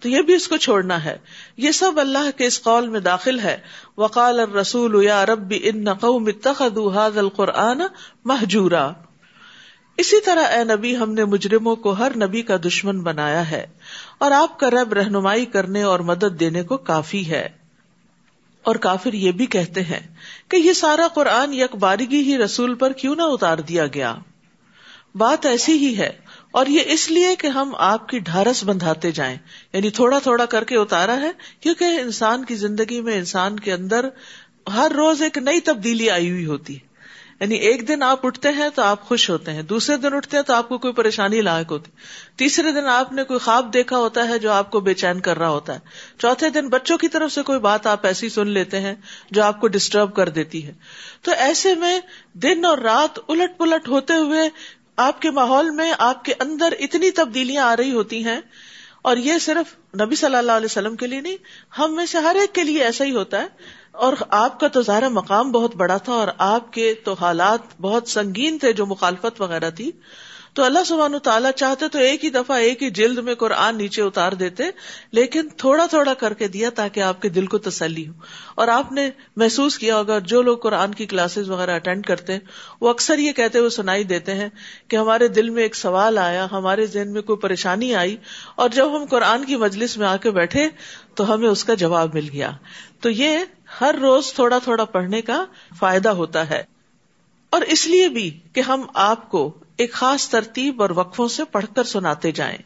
تو 0.00 0.08
یہ 0.08 0.22
بھی 0.22 0.34
اس 0.34 0.48
کو 0.48 0.56
چھوڑنا 0.56 1.04
ہے۔ 1.04 1.18
یہ 1.56 1.70
سب 1.70 1.92
اللہ 1.96 2.38
کے 2.38 2.46
اس 2.46 2.62
قول 2.62 2.88
میں 2.88 3.00
داخل 3.00 3.40
ہے۔ 3.40 3.58
وقال 3.98 4.40
الرسول 4.40 5.04
یا 5.04 5.26
رب 5.26 5.54
ان 5.62 5.94
قوم 5.94 6.26
اتخذوا 6.26 7.06
هذا 7.06 7.20
القرآن 7.20 7.82
محجورا 8.24 8.90
اسی 9.96 10.20
طرح 10.20 10.44
اے 10.44 10.64
نبی، 10.64 10.96
ہم 10.96 11.12
نے 11.12 11.24
مجرموں 11.24 11.76
کو 11.76 11.90
ہر 11.90 12.12
نبی 12.16 12.42
کا 12.42 12.56
دشمن 12.56 13.00
بنایا 13.00 13.50
ہے 13.50 13.66
اور 14.18 14.30
آپ 14.30 14.60
کا 14.60 14.70
رب 14.70 14.92
رہنمائی 14.92 15.44
کرنے 15.44 15.82
اور 15.82 16.00
مدد 16.00 16.40
دینے 16.40 16.62
کو 16.62 16.76
کافی 16.76 17.30
ہے۔ 17.30 17.48
اور 18.62 18.76
کافر 18.76 19.12
یہ 19.12 19.32
بھی 19.32 19.46
کہتے 19.46 19.82
ہیں 19.82 20.14
کہ 20.48 20.56
یہ 20.56 20.72
سارا 20.72 21.08
قرآن 21.14 21.54
یک 21.54 21.76
بارگی 21.76 22.22
ہی 22.22 22.38
رسول 22.38 22.74
پر 22.74 22.92
کیوں 22.92 23.16
نہ 23.16 23.22
اتار 23.22 23.58
دیا 23.58 23.86
گیا؟ 23.86 24.14
بات 25.14 25.46
ایسی 25.46 25.72
ہی 25.72 25.98
ہے۔ 25.98 26.10
اور 26.50 26.66
یہ 26.66 26.80
اس 26.86 27.10
لیے 27.10 27.36
کہ 27.36 27.46
ہم 27.46 27.74
آپ 27.78 28.08
کی 28.08 28.18
ڈھارس 28.18 28.64
بندھاتے 28.64 29.10
جائیں 29.10 29.36
یعنی 29.72 29.90
تھوڑا 29.90 30.18
تھوڑا 30.18 30.44
کر 30.44 30.64
کے 30.64 30.76
اتارا 30.76 31.20
ہے، 31.20 31.30
کیونکہ 31.60 31.84
انسان 31.84 32.44
کی 32.44 32.54
زندگی 32.54 33.00
میں 33.00 33.14
انسان 33.14 33.60
کے 33.60 33.72
اندر 33.72 34.08
ہر 34.74 34.92
روز 34.96 35.22
ایک 35.22 35.38
نئی 35.38 35.60
تبدیلی 35.60 36.10
آئی 36.10 36.30
ہوئی 36.30 36.46
ہوتی 36.46 36.74
ہے۔ 36.74 36.90
یعنی 37.40 37.54
ایک 37.54 37.88
دن 37.88 38.02
آپ 38.02 38.26
اٹھتے 38.26 38.48
ہیں 38.48 38.68
تو 38.74 38.82
آپ 38.82 39.02
خوش 39.02 39.30
ہوتے 39.30 39.52
ہیں، 39.52 39.62
دوسرے 39.62 39.96
دن 39.96 40.14
اٹھتے 40.14 40.36
ہیں 40.36 40.44
تو 40.44 40.54
آپ 40.54 40.68
کو 40.68 40.78
کوئی 40.78 40.94
پریشانی 40.94 41.40
لاحق 41.40 41.72
ہوتی 41.72 41.90
تیسرے 42.36 42.72
دن 42.72 42.86
آپ 42.86 43.12
نے 43.12 43.24
کوئی 43.24 43.38
خواب 43.38 43.74
دیکھا 43.74 43.96
ہوتا 43.96 44.28
ہے 44.28 44.38
جو 44.38 44.52
آپ 44.52 44.70
کو 44.70 44.80
بے 44.80 44.94
چین 44.94 45.20
کر 45.20 45.38
رہا 45.38 45.48
ہوتا 45.48 45.74
ہے۔ 45.74 45.78
چوتھے 46.18 46.50
دن 46.50 46.68
بچوں 46.68 46.98
کی 46.98 47.08
طرف 47.08 47.32
سے 47.32 47.42
کوئی 47.42 47.58
بات 47.58 47.86
آپ 47.86 48.06
ایسی 48.06 48.28
سن 48.28 48.48
لیتے 48.48 48.80
ہیں 48.80 48.94
جو 49.30 49.44
آپ 49.44 49.60
کو 49.60 49.68
ڈسٹرب 49.68 50.14
کر 50.14 50.28
دیتی 50.28 50.66
ہے۔ 50.66 50.72
تو 51.22 51.30
ایسے 51.30 51.74
میں 51.74 52.00
دن 52.34 52.64
اور 52.64 52.78
رات 52.78 53.18
الٹ 53.28 53.58
پلٹ 53.58 53.88
ہوتے 53.88 54.14
ہوئے 54.14 54.48
آپ 55.00 55.22
کے 55.22 55.30
ماحول 55.30 55.70
میں 55.70 55.92
آپ 55.98 56.24
کے 56.24 56.34
اندر 56.40 56.72
اتنی 56.78 57.10
تبدیلیاں 57.10 57.64
آ 57.64 57.76
رہی 57.76 57.92
ہوتی 57.92 58.24
ہیں 58.24 58.40
اور 59.02 59.16
یہ 59.16 59.38
صرف 59.38 59.76
نبی 60.00 60.14
صلی 60.14 60.36
اللہ 60.36 60.52
علیہ 60.52 60.64
وسلم 60.64 60.96
کے 60.96 61.06
لیے 61.06 61.20
نہیں، 61.20 61.36
ہم 61.78 61.96
میں 61.96 62.06
سے 62.06 62.18
ہر 62.18 62.36
ایک 62.40 62.54
کے 62.54 62.64
لیے 62.64 62.82
ایسا 62.82 63.04
ہی 63.04 63.14
ہوتا 63.14 63.42
ہے۔ 63.42 63.46
اور 63.92 64.12
آپ 64.28 64.60
کا 64.60 64.68
تو 64.68 64.82
ظاہر 64.82 65.08
مقام 65.08 65.52
بہت 65.52 65.76
بڑا 65.76 65.96
تھا 65.96 66.12
اور 66.12 66.28
آپ 66.38 66.72
کے 66.72 66.94
تو 66.94 67.12
حالات 67.12 67.80
بہت 67.80 68.08
سنگین 68.08 68.58
تھے 68.58 68.72
جو 68.72 68.86
مخالفت 68.86 69.40
وغیرہ 69.40 69.70
تھی۔ 69.70 69.90
تو 70.52 70.64
اللہ 70.64 70.78
سبحانہ 70.86 71.16
تعالیٰ 71.16 71.50
چاہتے 71.50 71.88
تو 71.88 71.98
ایک 71.98 72.24
ہی 72.24 72.30
دفعہ 72.30 72.56
ایک 72.56 72.82
ہی 72.82 72.90
جلد 72.90 73.18
میں 73.18 73.34
قرآن 73.34 73.76
نیچے 73.76 74.02
اتار 74.02 74.32
دیتے، 74.32 74.64
لیکن 75.12 75.48
تھوڑا 75.56 75.86
تھوڑا 75.86 76.14
کر 76.14 76.34
کے 76.34 76.48
دیا 76.48 76.70
تاکہ 76.70 77.00
آپ 77.00 77.22
کے 77.22 77.28
دل 77.28 77.46
کو 77.46 77.58
تسلی 77.58 78.08
ہو۔ 78.08 78.12
اور 78.54 78.68
آپ 78.68 78.92
نے 78.92 79.10
محسوس 79.36 79.78
کیا 79.78 79.96
ہوگا، 79.98 80.18
جو 80.18 80.42
لوگ 80.42 80.58
قرآن 80.58 80.94
کی 80.94 81.06
کلاسز 81.06 81.50
وغیرہ 81.50 81.74
اٹینڈ 81.74 82.06
کرتے 82.06 82.32
ہیں، 82.32 82.40
وہ 82.80 82.88
اکثر 82.88 83.18
یہ 83.18 83.32
کہتے 83.32 83.58
ہوئے 83.58 83.70
سنائی 83.70 84.04
دیتے 84.04 84.34
ہیں 84.34 84.48
کہ 84.88 84.96
ہمارے 84.96 85.28
دل 85.28 85.50
میں 85.50 85.62
ایک 85.62 85.76
سوال 85.76 86.18
آیا، 86.18 86.46
ہمارے 86.52 86.86
ذہن 86.86 87.12
میں 87.12 87.22
کوئی 87.22 87.36
پریشانی 87.36 87.94
آئی، 87.94 88.16
اور 88.54 88.68
جب 88.68 88.96
ہم 88.96 89.04
قرآن 89.04 89.44
کی 89.44 89.56
مجلس 89.56 89.96
میں 89.96 90.06
آ 90.06 90.16
کے 90.16 90.30
بیٹھے 90.30 90.68
تو 91.14 91.34
ہمیں 91.34 91.48
اس 91.48 91.64
کا 91.64 91.74
جواب 91.74 92.14
مل 92.14 92.28
گیا۔ 92.32 92.50
تو 93.00 93.10
یہ 93.10 93.38
ہر 93.80 93.94
روز 94.02 94.32
تھوڑا 94.32 94.58
تھوڑا 94.58 94.84
پڑھنے 94.84 95.22
کا 95.22 95.44
فائدہ 95.78 96.08
ہوتا 96.08 96.50
ہے۔ 96.50 96.62
اور 97.50 97.62
اس 97.62 97.86
لیے 97.86 98.08
بھی 98.08 98.40
کہ 98.52 98.60
ہم 98.60 98.82
آپ 98.94 99.30
کو 99.30 99.58
ایک 99.80 99.92
خاص 99.92 100.28
ترتیب 100.28 100.82
اور 100.82 100.90
وقفوں 100.90 101.28
سے 101.28 101.44
پڑھ 101.44 101.66
کر 101.76 101.84
سناتے 101.84 102.32
جائیں۔ 102.32 102.58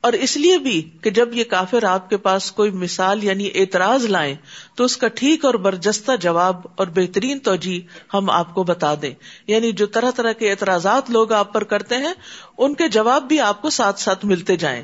اور 0.00 0.12
اس 0.12 0.36
لیے 0.36 0.58
بھی 0.58 0.90
کہ 1.02 1.10
جب 1.10 1.28
یہ 1.32 1.44
کافر 1.44 1.84
آپ 1.84 2.10
کے 2.10 2.16
پاس 2.16 2.52
کوئی 2.52 2.70
مثال 2.70 3.24
یعنی 3.24 3.50
اعتراض 3.54 4.04
لائیں 4.04 4.34
تو 4.74 4.84
اس 4.84 4.96
کا 4.96 5.08
ٹھیک 5.08 5.44
اور 5.44 5.54
برجستہ 5.54 6.16
جواب 6.20 6.56
اور 6.74 6.86
بہترین 6.86 7.38
توجہ 7.38 7.80
ہم 8.16 8.30
آپ 8.30 8.54
کو 8.54 8.64
بتا 8.64 8.94
دیں۔ 9.02 9.14
یعنی 9.46 9.72
جو 9.72 9.86
طرح 9.86 10.10
طرح 10.10 10.32
کے 10.32 10.50
اعتراضات 10.50 11.10
لوگ 11.10 11.32
آپ 11.32 11.52
پر 11.52 11.64
کرتے 11.64 11.96
ہیں، 11.96 12.12
ان 12.58 12.74
کے 12.74 12.88
جواب 12.88 13.22
بھی 13.22 13.40
آپ 13.40 13.62
کو 13.62 13.70
ساتھ 13.70 14.00
ساتھ 14.00 14.26
ملتے 14.26 14.56
جائیں۔ 14.56 14.82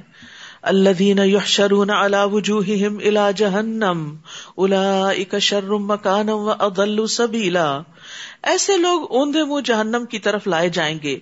الذين 0.63 1.19
يحشرون 1.19 1.91
على 1.91 2.17
وجوههم 2.33 2.99
الى 2.99 3.21
جهنم 3.37 4.17
اولئك 4.55 5.39
شر 5.39 5.71
مكانا 5.71 6.35
واضل 6.35 7.07
سبيلا 7.07 7.83
ایسے 8.43 8.77
لوگ 8.77 9.13
اوندے 9.13 9.45
منہ 9.45 9.61
جہنم 9.65 10.05
کی 10.05 10.19
طرف 10.19 10.47
لائے 10.47 10.69
جائیں 10.69 10.99
گے۔ 11.03 11.19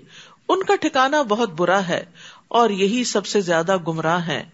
ان 0.49 0.63
کا 0.63 0.77
ٹھکانا 0.77 1.23
بہت 1.23 1.51
برا 1.51 1.89
ہے 1.89 2.05
اور 2.49 2.71
یہی 2.71 3.05
سب 3.05 3.27
سے 3.27 3.41
زیادہ 3.41 3.77
گمراہ 3.77 4.27
ہے 4.27 4.45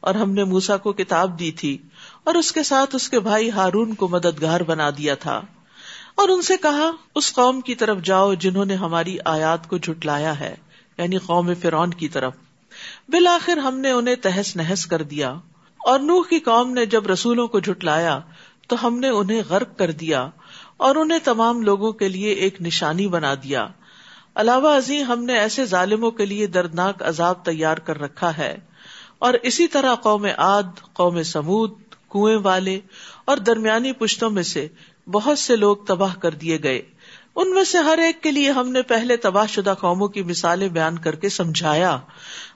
اور 0.00 0.14
ہم 0.14 0.32
نے 0.32 0.44
موسا 0.44 0.76
کو 0.76 0.92
کتاب 0.92 1.38
دی 1.38 1.50
تھی 1.50 1.78
اور 2.24 2.34
اس 2.34 2.52
کے 2.52 2.62
ساتھ 2.62 2.94
اس 2.94 3.08
کے 3.08 3.20
بھائی 3.20 3.50
ہارون 3.50 3.94
کو 3.94 4.08
مددگار 4.08 4.60
بنا 4.60 4.90
دیا 4.90 5.14
تھا۔ 5.14 5.40
اور 6.14 6.28
ان 6.28 6.42
سے 6.42 6.56
کہا، 6.56 6.90
اس 7.14 7.32
قوم 7.32 7.60
کی 7.60 7.74
طرف 7.74 7.98
جاؤ 8.02 8.34
جنہوں 8.34 8.64
نے 8.64 8.74
ہماری 8.74 9.16
آیات 9.24 9.68
کو 9.68 9.78
جھٹلایا 9.78 10.40
ہے 10.40 10.54
یعنی 10.98 11.18
قوم 11.18 11.54
فرون 11.54 11.90
کی 11.90 12.08
طرف۔ 12.08 12.32
بالآخر 13.08 13.56
ہم 13.56 13.78
نے 13.78 13.90
انہیں 13.90 14.14
تہس 14.14 14.56
نہس 14.56 14.86
کر 14.86 15.02
دیا۔ 15.02 15.34
اور 15.86 15.98
نوح 15.98 16.22
کی 16.30 16.38
قوم 16.38 16.70
نے 16.70 16.86
جب 16.86 17.06
رسولوں 17.06 17.48
کو 17.48 17.60
جھٹلایا، 17.60 18.20
تو 18.68 18.86
ہم 18.86 18.98
نے 18.98 19.08
انہیں 19.08 19.42
غرق 19.48 19.78
کر 19.78 19.90
دیا 19.90 20.30
اور 20.76 20.96
انہیں 20.96 21.18
تمام 21.24 21.62
لوگوں 21.62 21.92
کے 21.92 22.08
لیے 22.08 22.32
ایک 22.32 22.62
نشانی 22.62 23.06
بنا 23.08 23.34
دیا۔ 23.34 23.68
علاوہ 24.34 24.74
ازیں 24.74 25.02
ہم 25.02 25.24
نے 25.24 25.38
ایسے 25.38 25.64
ظالموں 25.64 26.10
کے 26.10 26.26
لیے 26.26 26.46
دردناک 26.46 27.02
عذاب 27.02 27.44
تیار 27.44 27.76
کر 27.76 28.00
رکھا 28.00 28.36
ہے۔ 28.36 28.56
اور 29.18 29.34
اسی 29.34 29.68
طرح 29.68 29.94
قوم 29.94 30.26
عاد، 30.38 30.62
قوم 30.92 31.22
سمود، 31.22 31.70
کنویں 32.10 32.38
والے 32.42 32.80
اور 33.24 33.36
درمیانی 33.36 33.92
پشتوں 33.92 34.30
میں 34.30 34.42
سے 34.42 34.68
بہت 35.06 35.38
سے 35.38 35.56
لوگ 35.56 35.76
تباہ 35.76 36.14
کر 36.14 36.30
دیے 36.30 36.62
گئے۔ 36.62 36.82
ان 37.36 37.50
میں 37.50 37.64
سے 37.64 37.78
ہر 37.78 37.98
ایک 37.98 38.22
کے 38.22 38.30
لیے 38.30 38.50
ہم 38.50 38.72
نے 38.72 38.82
پہلے 38.82 39.16
تباہ 39.16 39.46
شدہ 39.46 39.74
قوموں 39.80 40.08
کی 40.08 40.22
مثالیں 40.22 40.68
بیان 40.68 40.98
کر 40.98 41.14
کے 41.14 41.28
سمجھایا۔ 41.28 41.98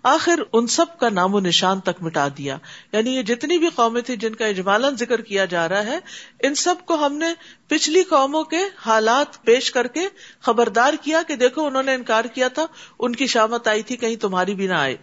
آخر 0.02 0.40
ان 0.52 0.66
سب 0.66 0.98
کا 0.98 1.08
نام 1.08 1.34
و 1.34 1.40
نشان 1.40 1.80
تک 1.80 2.02
مٹا 2.02 2.28
دیا۔ 2.38 2.58
یعنی 2.92 3.16
یہ 3.16 3.22
جتنی 3.22 3.58
بھی 3.58 3.68
قومیں 3.74 4.02
تھی 4.02 4.16
جن 4.16 4.34
کا 4.34 4.46
اجمالن 4.46 4.96
ذکر 4.96 5.20
کیا 5.20 5.44
جا 5.44 5.68
رہا 5.68 5.84
ہے، 5.84 5.98
ان 6.42 6.54
سب 6.54 6.74
کو 6.84 7.06
ہم 7.06 7.14
نے 7.14 7.26
پچھلی 7.68 8.02
قوموں 8.02 8.44
کے 8.44 8.60
حالات 8.86 9.42
پیش 9.42 9.70
کر 9.70 9.86
کے 9.86 10.00
خبردار 10.40 10.94
کیا 11.02 11.22
کہ 11.28 11.36
دیکھو 11.36 11.66
انہوں 11.66 11.82
نے 11.82 11.94
انکار 11.94 12.24
کیا 12.24 12.48
تھا، 12.48 12.66
ان 12.98 13.14
کی 13.16 13.26
شامت 13.26 13.68
آئی 13.68 13.82
تھی، 13.82 13.96
کہیں 13.96 14.16
تمہاری 14.16 14.54
بھی 14.54 14.66
نہ 14.66 14.74
آئے۔ 14.74 14.96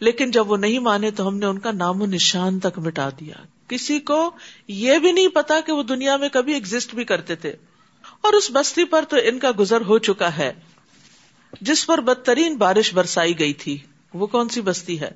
لیکن 0.00 0.30
جب 0.30 0.50
وہ 0.50 0.56
نہیں 0.56 0.78
مانے 0.78 1.10
تو 1.10 1.28
ہم 1.28 1.38
نے 1.38 1.46
ان 1.46 1.58
کا 1.58 1.72
نام 1.72 2.02
و 2.02 2.06
نشان 2.06 2.58
تک 2.58 2.78
مٹا 2.78 3.08
دیا۔ 3.08 3.34
کسی 3.68 4.00
کو 4.00 4.30
یہ 4.68 4.98
بھی 4.98 5.12
نہیں 5.12 5.28
پتا 5.28 5.60
کہ 5.60 5.72
وہ 5.72 5.82
دنیا 5.82 6.16
میں 6.16 6.28
کبھی 6.28 6.54
ایگزٹ 6.54 6.94
بھی 6.94 7.04
کرتے 7.04 7.34
تھے۔ 7.34 7.56
اور 8.24 8.32
اس 8.32 8.50
بستی 8.52 8.84
پر 8.84 9.04
تو 9.08 9.16
ان 9.24 9.38
کا 9.38 9.50
گزر 9.58 9.80
ہو 9.80 9.98
چکا 9.98 10.36
ہے، 10.36 10.52
جس 11.60 11.86
پر 11.86 12.00
بدترین 12.00 12.56
بارش 12.56 12.94
برسائی 12.94 13.38
گئی 13.38 13.52
تھی۔ 13.52 13.78
وہ 14.14 14.26
کون 14.26 14.48
سی 14.48 14.60
بستی 14.60 15.00
ہے؟ 15.00 15.10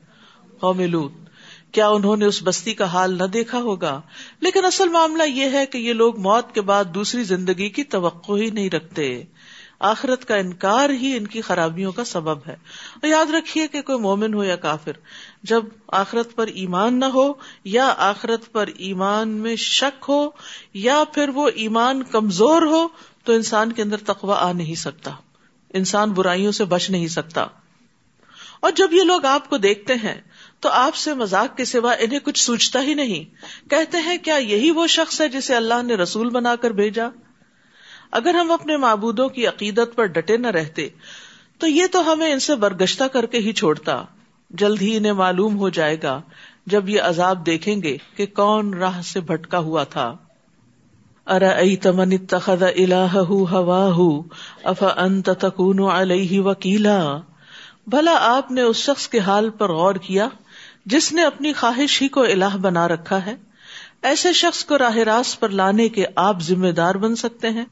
قوم 0.61 0.81
لوت۔ 0.81 1.13
کیا 1.73 1.89
انہوں 1.89 2.17
نے 2.17 2.25
اس 2.25 2.41
بستی 2.45 2.75
کا 2.75 2.85
حال 2.85 3.19
نہ 3.19 3.25
دیکھا 3.25 3.59
ہوگا؟ 3.59 4.01
لیکن 4.41 4.65
اصل 4.65 4.89
معاملہ 4.89 5.23
یہ 5.23 5.51
ہے 5.53 5.67
کہ 5.67 5.79
یہ 5.79 5.93
لوگ 5.93 6.19
موت 6.19 6.55
کے 6.55 6.61
بعد 6.61 6.85
دوسری 6.85 7.23
زندگی 7.23 7.69
کی 7.69 7.85
توقع 7.85 8.33
ہی 8.33 8.51
نہیں 8.51 8.71
رکھتے۔ 8.71 9.23
آخرت 9.79 10.25
کا 10.25 10.37
انکار 10.37 10.91
ہی 10.91 11.17
ان 11.17 11.27
کی 11.27 11.41
خرابیوں 11.41 11.93
کا 11.93 12.05
سبب 12.05 12.39
ہے۔ 12.47 12.57
اور 12.95 13.09
یاد 13.09 13.31
رکھیے 13.31 13.69
کہ 13.69 13.83
کوئی 13.83 13.99
مومن 13.99 14.35
ہو 14.35 14.45
یا 14.45 14.57
کافر، 14.57 14.93
جب 15.43 15.65
آخرت 15.89 16.35
پر 16.35 16.47
ایمان 16.47 17.01
نہ 17.01 17.05
ہو 17.05 17.33
یا 17.65 17.95
آخرت 17.97 18.53
پر 18.53 18.67
ایمان 18.67 19.29
میں 19.29 19.57
شک 19.57 20.05
ہو 20.09 20.31
یا 20.75 21.05
پھر 21.15 21.29
وہ 21.29 21.51
ایمان 21.55 22.03
کمزور 22.03 22.63
ہو، 22.63 22.89
تو 23.25 23.33
انسان 23.33 23.73
کے 23.73 23.83
اندر 23.83 23.97
تقوی 23.97 24.35
آ 24.37 24.53
نہیں 24.53 24.75
سکتا۔ 24.75 25.11
انسان 25.75 26.11
برائیوں 26.11 26.53
سے 26.53 26.65
بچ 26.65 26.91
نہیں 26.91 27.09
سکتا۔ 27.09 27.47
اور 28.61 28.71
جب 28.71 28.93
یہ 28.93 29.03
لوگ 29.03 29.25
آپ 29.25 29.51
کو 29.51 29.57
دیکھتے 29.57 29.95
ہیں، 29.95 30.21
تو 30.61 30.69
آپ 30.69 30.95
سے 30.95 31.15
مزاق 31.15 31.57
کے 31.57 31.65
سوا 31.65 31.93
انہیں 31.93 32.19
کچھ 32.19 32.45
سوچتا 32.45 32.83
ہی 32.83 32.95
نہیں۔ 32.95 33.25
کہتے 33.71 33.99
ہیں، 33.99 34.19
کیا 34.19 34.37
یہی 34.37 34.71
وہ 34.71 34.87
شخص 34.87 35.21
ہے 35.21 35.29
جسے 35.29 35.55
اللہ 35.55 35.83
نے 35.83 35.95
رسول 35.95 36.29
بنا 36.31 36.57
کر 36.57 36.71
بھیجا؟ 36.71 37.09
اگر 38.11 38.35
ہم 38.35 38.51
اپنے 38.51 38.77
معبودوں 38.77 39.29
کی 39.29 39.47
عقیدت 39.47 39.97
پر 39.97 40.05
ڈٹے 40.05 40.37
نہ 40.37 40.47
رہتے، 40.47 40.89
تو 41.59 41.67
یہ 41.67 41.85
تو 41.93 42.13
ہمیں 42.13 42.33
ان 42.33 42.39
سے 42.39 42.55
برگشتہ 42.55 43.05
کر 43.05 43.27
کے 43.27 43.39
ہی 43.39 43.53
چھوڑتا۔ 43.53 44.03
جلد 44.51 44.83
ہی 44.83 44.97
انہیں 44.97 45.13
معلوم 45.13 45.59
ہو 45.59 45.69
جائے 45.69 45.97
گا 46.03 46.21
جب 46.67 46.89
یہ 46.89 47.01
عذاب 47.01 47.47
دیکھیں 47.47 47.83
گے 47.83 47.97
کہ 48.17 48.27
کون 48.27 48.75
راہ 48.75 49.03
سے 49.03 49.21
بھٹکا 49.21 49.59
ہوا 49.59 49.85
تھا۔ 49.85 50.17
ارا 51.27 51.61
تمن 51.83 52.13
اتخذ 52.13 52.63
الہ 52.63 53.17
ہوا 53.17 54.23
اف 54.65 54.85
انت 54.97 55.31
تکون 55.41 55.81
علیہ 55.81 56.41
وکیلا۔ 56.41 57.17
بھلا 57.87 58.17
آپ 58.21 58.53
نے 58.53 58.63
اس 58.63 58.77
شخص 58.77 59.09
کے 59.09 59.19
حال 59.19 59.51
پر 59.51 59.73
غور 59.73 59.95
کیا 59.95 60.29
جس 60.87 61.13
نے 61.13 61.25
اپنی 61.25 61.53
خواہش 61.53 62.03
ہی 62.03 62.09
کو 62.09 62.23
الہ 62.23 62.57
بنا 62.57 62.89
رکھا 62.89 63.27
ہے؟ 63.27 63.35
ایسے 64.03 64.33
شخص 64.33 64.65
کو 64.65 64.79
راہ 64.79 64.97
راست 64.97 65.41
پر 65.41 65.49
لانے 65.49 65.89
کے 65.89 66.05
آپ 66.17 66.41
ذمہ 66.41 66.69
دار 66.69 66.95
بن 66.95 67.17
سکتے 67.17 67.51
ہیں؟ 67.51 67.65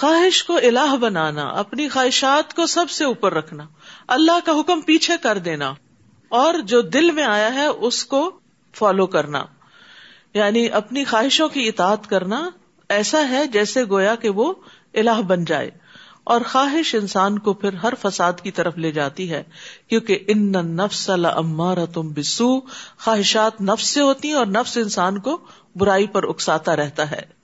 خواہش 0.00 0.44
کو 0.44 0.56
الہ 0.56 0.96
بنانا، 0.96 1.42
اپنی 1.42 1.88
خواہشات 1.88 2.54
کو 2.54 2.66
سب 2.66 2.90
سے 2.90 3.04
اوپر 3.04 3.34
رکھنا، 3.34 3.64
اللہ 4.08 4.46
کا 4.46 4.52
حکم 4.52 4.80
پیچھے 4.80 5.14
کر 5.22 5.38
دینا، 5.38 5.74
اور 6.28 6.54
جو 6.54 6.80
دل 6.80 7.10
میں 7.10 7.24
آیا 7.24 7.54
ہے 7.54 7.66
اس 7.66 8.04
کو 8.04 8.30
فالو 8.74 9.06
کرنا۔ 9.06 9.44
یعنی 10.34 10.70
اپنی 10.70 11.04
خواہشوں 11.04 11.48
کی 11.48 11.68
اطاعت 11.68 12.08
کرنا 12.08 12.50
ایسا 12.88 13.28
ہے 13.28 13.46
جیسے 13.46 13.84
گویا 13.84 14.14
کہ 14.14 14.28
وہ 14.28 14.54
الہ 14.94 15.22
بن 15.22 15.44
جائے۔ 15.44 15.70
اور 16.24 16.40
خواہش 16.52 16.94
انسان 16.94 17.38
کو 17.38 17.52
پھر 17.52 17.72
ہر 17.72 17.92
فساد 18.02 18.32
کی 18.42 18.50
طرف 18.50 18.78
لے 18.78 18.92
جاتی 18.92 19.30
ہے، 19.30 19.42
کیونکہ 19.88 20.18
ان 20.26 20.52
نفس 20.52 21.10
المار 21.10 21.76
تم 21.94 22.12
بسو 22.12 22.60
خواہشات 22.98 23.60
نفس 23.60 23.86
سے 23.86 24.00
ہوتی 24.00 24.28
ہیں 24.28 24.34
اور 24.34 24.46
نفس 24.46 24.76
انسان 24.76 25.18
کو 25.18 25.38
برائی 25.76 26.06
پر 26.06 26.24
اکساتا 26.24 26.76
رہتا 26.76 27.10
ہے۔ 27.10 27.35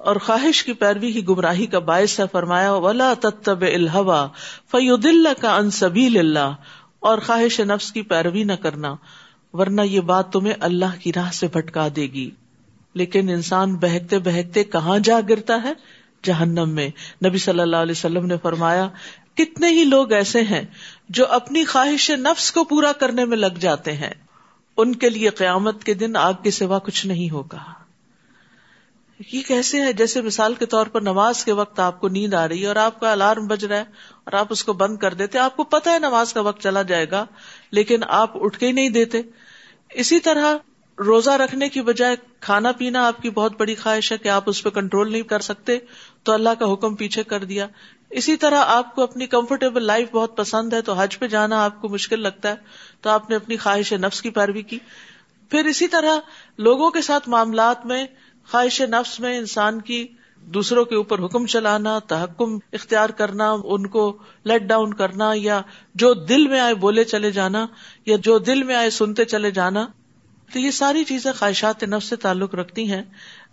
اور 0.00 0.16
خواہش 0.16 0.64
کی 0.64 0.72
پیروی 0.72 1.12
ہی 1.12 1.28
گمراہی 1.28 1.66
کا 1.66 1.78
باعث 1.78 2.20
ہے 2.20 2.24
فرمایا، 2.32 2.72
ولا 2.72 3.12
تب 3.44 3.60
الحوا 3.60 4.26
فیود 4.70 5.06
اللہ 5.06 5.40
کا 5.40 5.56
انصبیل 5.56 6.18
اللہ 6.18 6.54
اور 7.00 7.18
خواہش 7.18 7.60
نفس 7.60 7.92
کی 7.92 8.02
پیروی 8.02 8.44
نہ 8.44 8.52
کرنا، 8.52 8.94
ورنہ 9.52 9.80
یہ 9.80 10.00
بات 10.00 10.32
تمہیں 10.32 10.54
اللہ 10.60 11.00
کی 11.00 11.12
راہ 11.12 11.30
سے 11.32 11.46
بھٹکا 11.52 11.88
دے 11.96 12.02
گی۔ 12.02 12.30
لیکن 12.94 13.28
انسان 13.28 13.76
بہکتے 13.76 14.18
بہکتے 14.18 14.64
کہاں 14.64 14.98
جا 14.98 15.20
گرتا 15.28 15.62
ہے؟ 15.64 15.72
جہنم 16.24 16.68
میں۔ 16.68 16.88
نبی 17.26 17.38
صلی 17.38 17.60
اللہ 17.60 17.76
علیہ 17.76 17.92
وسلم 17.92 18.26
نے 18.26 18.36
فرمایا، 18.42 18.88
کتنے 19.34 19.68
ہی 19.68 19.84
لوگ 19.84 20.12
ایسے 20.12 20.42
ہیں 20.42 20.62
جو 21.08 21.26
اپنی 21.26 21.64
خواہش 21.64 22.10
نفس 22.10 22.52
کو 22.52 22.64
پورا 22.64 22.92
کرنے 22.92 23.24
میں 23.24 23.36
لگ 23.36 23.58
جاتے 23.60 23.92
ہیں۔ 23.92 24.14
ان 24.76 24.94
کے 24.94 25.10
لیے 25.10 25.28
قیامت 25.28 25.84
کے 25.84 25.94
دن 25.94 26.16
آگ 26.16 26.32
کے 26.42 26.50
سوا 26.50 26.78
کچھ 26.78 27.06
نہیں 27.06 27.30
ہوگا۔ 27.30 27.79
یہ 29.28 29.42
کیسے 29.48 29.80
ہے 29.80 29.92
جیسے 29.92 30.20
مثال 30.20 30.54
کے 30.54 30.66
طور 30.66 30.86
پر 30.86 31.00
نماز 31.00 31.44
کے 31.44 31.52
وقت 31.52 31.80
آپ 31.80 32.00
کو 32.00 32.08
نیند 32.08 32.34
آ 32.34 32.48
رہی 32.48 32.62
ہے 32.62 32.66
اور 32.66 32.76
آپ 32.76 33.00
کا 33.00 33.12
الارم 33.12 33.46
بج 33.46 33.64
رہا 33.64 33.76
ہے 33.76 33.84
اور 34.24 34.32
آپ 34.32 34.46
اس 34.50 34.64
کو 34.64 34.72
بند 34.72 34.96
کر 34.96 35.14
دیتے، 35.14 35.38
آپ 35.38 35.56
کو 35.56 35.64
پتا 35.64 35.92
ہے 35.92 35.98
نماز 35.98 36.32
کا 36.32 36.40
وقت 36.40 36.62
چلا 36.62 36.82
جائے 36.82 37.10
گا، 37.10 37.24
لیکن 37.70 38.00
آپ 38.08 38.44
اٹھ 38.44 38.58
کے 38.58 38.66
ہی 38.66 38.72
نہیں 38.72 38.88
دیتے۔ 38.88 39.22
اسی 39.90 40.20
طرح 40.20 40.56
روزہ 40.98 41.30
رکھنے 41.30 41.68
کی 41.68 41.82
بجائے 41.82 42.16
کھانا 42.40 42.72
پینا 42.72 43.06
آپ 43.06 43.22
کی 43.22 43.30
بہت 43.30 43.52
بڑی 43.58 43.74
خواہش 43.74 44.12
ہے 44.12 44.18
کہ 44.18 44.28
آپ 44.28 44.42
اس 44.46 44.62
پہ 44.62 44.70
کنٹرول 44.70 45.12
نہیں 45.12 45.22
کر 45.22 45.40
سکتے، 45.40 45.78
تو 46.22 46.32
اللہ 46.32 46.50
کا 46.58 46.72
حکم 46.72 46.94
پیچھے 46.94 47.22
کر 47.22 47.44
دیا۔ 47.44 47.66
اسی 48.10 48.36
طرح 48.36 48.58
آپ 48.66 48.94
کو 48.94 49.02
اپنی 49.02 49.26
کمفرٹیبل 49.26 49.82
لائف 49.82 50.08
بہت 50.12 50.36
پسند 50.36 50.72
ہے، 50.72 50.82
تو 50.82 50.92
حج 50.92 51.18
پہ 51.18 51.26
جانا 51.26 51.64
آپ 51.64 51.80
کو 51.80 51.88
مشکل 51.88 52.20
لگتا 52.20 52.48
ہے، 52.48 52.54
تو 53.00 53.10
آپ 53.10 53.30
نے 53.30 53.36
اپنی 53.36 53.56
خواہش 53.56 53.92
نفس 53.92 54.22
کی 54.22 54.30
پیروی 54.30 54.62
کی۔ 54.62 54.78
پھر 55.50 55.64
اسی 55.64 55.88
طرح 55.88 56.18
لوگوں 56.58 56.90
کے 56.90 57.02
ساتھ 57.02 57.28
معاملات 57.28 57.86
میں 57.86 58.06
خواہش 58.50 58.80
نفس 58.80 59.20
میں 59.20 59.38
انسان 59.38 59.80
کی 59.80 60.06
دوسروں 60.40 60.84
کے 60.84 60.94
اوپر 60.94 61.24
حکم 61.24 61.46
چلانا، 61.46 61.98
تحکم 61.98 62.58
اختیار 62.72 63.08
کرنا، 63.08 63.56
ان 63.64 63.86
کو 63.86 64.18
لیٹ 64.44 64.62
ڈاؤن 64.62 64.94
کرنا، 64.94 65.32
یا 65.34 65.62
جو 65.94 66.14
دل 66.14 66.48
میں 66.48 66.60
آئے 66.60 66.74
بولے 66.74 67.04
چلے 67.04 67.30
جانا، 67.30 67.66
یا 68.06 68.16
جو 68.16 68.38
دل 68.38 68.62
میں 68.62 68.74
آئے 68.74 68.90
سنتے 68.90 69.24
چلے 69.24 69.50
جانا، 69.50 69.86
تو 70.52 70.58
یہ 70.58 70.70
ساری 70.70 71.04
چیزیں 71.04 71.32
خواہشات 71.32 71.84
نفس 71.84 72.06
سے 72.06 72.16
تعلق 72.16 72.54
رکھتی 72.54 72.92
ہیں۔ 72.92 73.02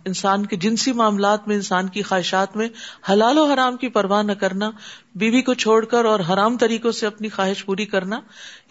انسان 0.04 0.46
کے 0.46 0.56
جنسی 0.56 0.92
معاملات 0.92 1.48
میں، 1.48 1.56
انسان 1.56 1.88
کی 1.88 2.02
خواہشات 2.02 2.56
میں 2.56 2.68
حلال 3.12 3.38
و 3.38 3.44
حرام 3.44 3.76
کی 3.76 3.88
پرواہ 3.88 4.22
نہ 4.22 4.32
کرنا، 4.32 4.70
بیوی 5.14 5.42
کو 5.42 5.54
چھوڑ 5.54 5.84
کر 5.84 6.04
اور 6.04 6.20
حرام 6.20 6.58
طریقوں 6.58 6.92
سے 6.92 7.06
اپنی 7.06 7.28
خواہش 7.28 7.64
پوری 7.64 7.84
کرنا، 7.84 8.20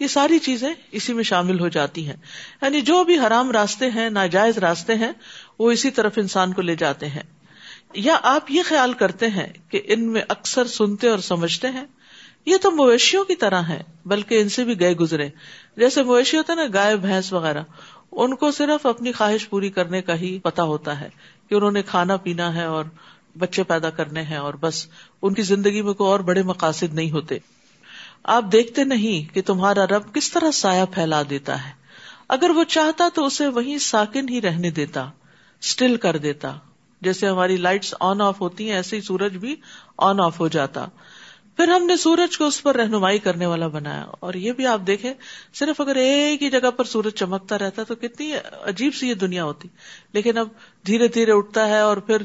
یہ 0.00 0.06
ساری 0.06 0.38
چیزیں 0.38 0.74
اسی 0.90 1.12
میں 1.12 1.24
شامل 1.24 1.60
ہو 1.60 1.68
جاتی 1.68 2.06
ہیں۔ 2.06 2.16
یعنی 2.62 2.80
جو 2.80 3.04
بھی 3.04 3.18
حرام 3.18 3.50
راستے 3.50 3.90
ہیں، 3.90 4.10
ناجائز 4.10 4.58
راستے 4.58 4.94
ہیں 4.94 5.12
وہ 5.58 5.70
اسی 5.70 5.90
طرف 5.90 6.12
انسان 6.16 6.52
کو 6.52 6.62
لے 6.62 6.76
جاتے 6.76 7.06
ہیں۔ 7.06 7.22
یا 7.94 8.18
آپ 8.22 8.50
یہ 8.50 8.62
خیال 8.64 8.92
کرتے 8.92 9.26
ہیں 9.26 9.52
کہ 9.68 9.80
ان 9.84 10.04
میں 10.12 10.22
اکثر 10.28 10.66
سنتے 10.66 11.08
اور 11.08 11.18
سمجھتے 11.18 11.68
ہیں۔ 11.68 11.84
یہ 12.46 12.56
تو 12.62 12.70
مویشیوں 12.70 13.24
کی 13.24 13.34
طرح 13.34 13.62
ہے 13.62 13.82
بلکہ 14.06 14.40
ان 14.40 14.48
سے 14.48 14.64
بھی 14.64 14.80
گئے 14.80 14.94
گزرے۔ 14.94 15.28
جیسے 15.76 16.02
مویشی 16.02 16.36
ہوتا 16.36 16.52
ہے 16.52 16.58
نا، 16.58 16.64
گائے، 16.74 16.96
بھینس 16.96 17.32
وغیرہ۔ 17.32 17.62
ان 18.12 18.34
کو 18.34 18.50
صرف 18.50 18.86
اپنی 18.86 19.12
خواہش 19.12 19.48
پوری 19.48 19.70
کرنے 19.70 20.02
کا 20.02 20.14
ہی 20.14 20.38
پتا 20.38 20.62
ہوتا 20.62 21.00
ہے 21.00 21.08
کہ 21.48 21.54
انہوں 21.54 21.70
نے 21.70 21.82
کھانا 21.82 22.16
پینا 22.16 22.54
ہے 22.54 22.64
اور 22.64 22.84
بچے 23.38 23.62
پیدا 23.62 23.90
کرنے 23.90 24.22
ہیں 24.22 24.36
اور 24.36 24.54
بس 24.54 24.86
ان 25.22 25.34
کی 25.34 25.42
زندگی 25.42 25.82
میں 25.82 25.92
کوئی 25.92 26.10
اور 26.10 26.20
بڑے 26.20 26.42
مقاصد 26.42 26.94
نہیں 26.94 27.10
ہوتے۔ 27.10 27.38
آپ 28.24 28.44
دیکھتے 28.52 28.84
نہیں 28.84 29.34
کہ 29.34 29.42
تمہارا 29.46 29.86
رب 29.86 30.14
کس 30.14 30.32
طرح 30.32 30.50
سایہ 30.50 30.84
پھیلا 30.84 31.22
دیتا 31.30 31.66
ہے۔ 31.66 31.72
اگر 32.28 32.50
وہ 32.50 32.64
چاہتا 32.64 33.08
تو 33.14 33.26
اسے 33.26 33.46
وہیں 33.46 33.78
ساکن 33.78 34.28
ہی 34.28 34.40
رہنے 34.40 34.70
دیتا۔ 34.70 35.10
اسٹل 35.62 35.96
کر 35.96 36.16
دیتا۔ 36.16 36.56
جیسے 37.00 37.26
ہماری 37.26 37.56
لائٹس 37.56 37.94
آن 38.00 38.20
آف 38.20 38.40
ہوتی 38.40 38.68
ہیں، 38.68 38.76
ایسے 38.76 38.96
ہی 38.96 39.00
سورج 39.00 39.36
بھی 39.36 39.56
آن 39.98 40.20
آف 40.20 40.40
ہو 40.40 40.48
جاتا۔ 40.48 40.86
پھر 41.56 41.68
ہم 41.68 41.86
نے 41.86 41.96
سورج 41.96 42.38
کو 42.38 42.46
اس 42.46 42.62
پر 42.62 42.76
رہنمائی 42.76 43.18
کرنے 43.18 43.46
والا 43.46 43.68
بنایا۔ 43.68 44.06
اور 44.20 44.34
یہ 44.34 44.52
بھی 44.52 44.66
آپ 44.66 44.80
دیکھیں، 44.86 45.14
صرف 45.54 45.80
اگر 45.80 45.96
ایک 45.96 46.42
ہی 46.42 46.50
جگہ 46.50 46.70
پر 46.70 46.84
سورج 46.84 47.12
چمکتا 47.14 47.58
رہتا 47.58 47.82
تو 47.82 47.94
کتنی 47.94 48.32
عجیب 48.62 48.94
سی 48.94 49.08
یہ 49.08 49.14
دنیا 49.14 49.44
ہوتی۔ 49.44 49.68
لیکن 50.12 50.38
اب 50.38 50.48
دھیرے 50.86 51.08
دھیرے 51.08 51.32
اٹھتا 51.32 51.68
ہے 51.68 51.80
اور 51.80 51.96
پھر 51.96 52.22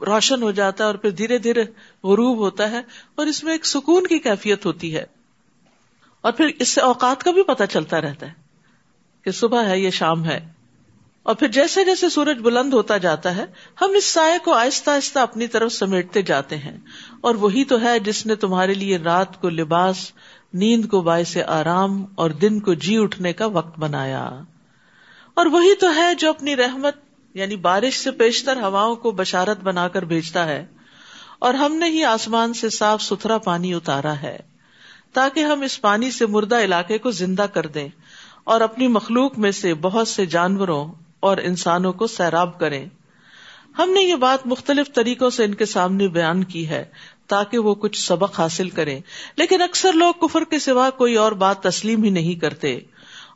روشن 0.00 0.42
ہو 0.42 0.50
جاتا 0.50 0.84
ہے 0.84 0.86
اور 0.86 0.94
پھر 0.94 1.10
دھیرے 1.10 1.38
دھیرے 1.38 1.62
غروب 2.04 2.38
ہوتا 2.38 2.70
ہے۔ 2.70 2.80
اور 3.14 3.26
اس 3.26 3.44
میں 3.44 3.52
ایک 3.52 3.66
سکون 3.66 4.06
کی 4.06 4.18
کیفیت 4.18 4.66
ہوتی 4.66 4.96
ہے۔ 4.96 5.04
اور 6.20 6.32
پھر 6.32 6.46
اس 6.58 6.68
سے 6.68 6.80
اوقات 6.80 7.22
کا 7.22 7.30
بھی 7.30 7.42
پتا 7.42 7.66
چلتا 7.66 8.00
رہتا 8.00 8.26
ہے 8.26 8.32
کہ 9.24 9.30
صبح 9.30 9.64
ہے، 9.64 9.80
یہ 9.80 9.90
شام 9.90 10.24
ہے۔ 10.24 10.55
اور 11.26 11.34
پھر 11.34 11.48
جیسے 11.48 11.84
جیسے 11.84 12.08
سورج 12.08 12.38
بلند 12.38 12.74
ہوتا 12.74 12.96
جاتا 12.96 13.36
ہے، 13.36 13.44
ہم 13.80 13.90
اس 13.96 14.04
سائے 14.04 14.38
کو 14.44 14.52
آہستہ 14.52 14.90
آہستہ 14.90 15.18
اپنی 15.18 15.46
طرف 15.46 15.72
سمیٹتے 15.72 16.22
جاتے 16.22 16.56
ہیں۔ 16.56 16.76
اور 17.20 17.34
وہی 17.34 17.64
تو 17.64 17.82
ہے 17.82 17.98
جس 17.98 18.26
نے 18.26 18.34
تمہارے 18.34 18.74
لیے 18.74 18.96
رات 18.96 19.40
کو 19.40 19.48
لباس، 19.48 20.12
نیند 20.54 20.84
کو 20.84 21.00
باعث 21.00 21.36
آرام 21.46 22.04
اور 22.14 22.30
دن 22.30 22.60
کو 22.60 22.74
جی 22.74 22.96
اٹھنے 22.96 23.32
کا 23.32 23.46
وقت 23.46 23.78
بنایا۔ 23.78 24.40
اور 25.34 25.46
وہی 25.46 25.74
تو 25.74 25.94
ہے 25.94 26.14
جو 26.14 26.30
اپنی 26.30 26.56
رحمت 26.56 26.96
یعنی 27.34 27.56
بارش 27.56 27.98
سے 27.98 28.10
پیشتر 28.10 28.56
ہواؤں 28.56 28.96
کو 28.96 29.10
بشارت 29.10 29.60
بنا 29.60 29.88
کر 29.88 30.04
بھیجتا 30.04 30.46
ہے۔ 30.46 30.66
اور 31.38 31.54
ہم 31.54 31.74
نے 31.74 31.86
ہی 31.90 32.04
آسمان 32.04 32.54
سے 32.54 32.70
صاف 32.70 33.02
ستھرا 33.02 33.38
پانی 33.38 33.74
اتارا 33.74 34.16
ہے۔ 34.22 34.38
تاکہ 35.12 35.40
ہم 35.40 35.60
اس 35.60 35.80
پانی 35.80 36.10
سے 36.10 36.26
مردہ 36.26 36.60
علاقے 36.60 36.98
کو 36.98 37.10
زندہ 37.10 37.46
کر 37.54 37.66
دیں۔ 37.66 37.88
اور 38.44 38.60
اپنی 38.60 38.88
مخلوق 38.88 39.38
میں 39.38 39.50
سے 39.50 39.74
بہت 39.74 40.08
سے 40.08 40.26
جانوروں 40.26 40.92
اور 41.26 41.36
انسانوں 41.36 41.92
کو 41.92 42.06
سیراب 42.06 42.58
کریں۔ 42.58 42.86
ہم 43.78 43.90
نے 43.90 44.00
یہ 44.00 44.14
بات 44.14 44.46
مختلف 44.46 44.92
طریقوں 44.94 45.30
سے 45.30 45.44
ان 45.44 45.54
کے 45.54 45.66
سامنے 45.66 46.08
بیان 46.08 46.44
کی 46.44 46.68
ہے 46.68 46.84
تاکہ 47.26 47.58
وہ 47.58 47.74
کچھ 47.74 48.06
سبق 48.06 48.40
حاصل 48.40 48.70
کریں۔ 48.70 49.00
لیکن 49.36 49.62
اکثر 49.62 49.92
لوگ 49.92 50.14
کفر 50.14 50.44
کے 50.50 50.58
سوا 50.58 50.90
کوئی 50.90 51.14
اور 51.14 51.32
بات 51.32 51.62
تسلیم 51.62 52.02
ہی 52.02 52.10
نہیں 52.10 52.34
کرتے۔ 52.34 52.78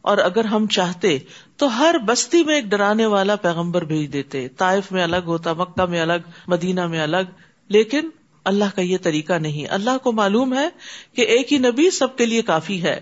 اور 0.02 0.18
اگر 0.18 0.44
ہم 0.44 0.66
چاہتے 0.66 1.18
تو 1.56 1.78
ہر 1.78 1.94
بستی 2.06 2.44
میں 2.44 2.54
ایک 2.54 2.64
ڈرانے 2.64 3.06
والا 3.06 3.36
پیغمبر 3.36 3.84
بھیج 3.84 4.12
دیتے۔ 4.12 4.48
طائف 4.48 4.92
میں 4.92 5.02
الگ 5.02 5.22
ہوتا، 5.26 5.52
مکہ 5.52 5.86
میں 5.86 6.00
الگ، 6.00 6.30
مدینہ 6.46 6.86
میں 6.86 7.00
الگ۔ 7.00 7.30
لیکن 7.68 8.08
اللہ 8.44 8.64
کا 8.74 8.82
یہ 8.82 8.96
طریقہ 9.02 9.32
نہیں۔ 9.32 9.66
اللہ 9.68 9.98
کو 10.02 10.12
معلوم 10.12 10.54
ہے 10.54 10.68
کہ 11.14 11.22
ایک 11.22 11.52
ہی 11.52 11.58
نبی 11.58 11.90
سب 11.90 12.16
کے 12.16 12.26
لیے 12.26 12.42
کافی 12.42 12.82
ہے۔ 12.82 13.00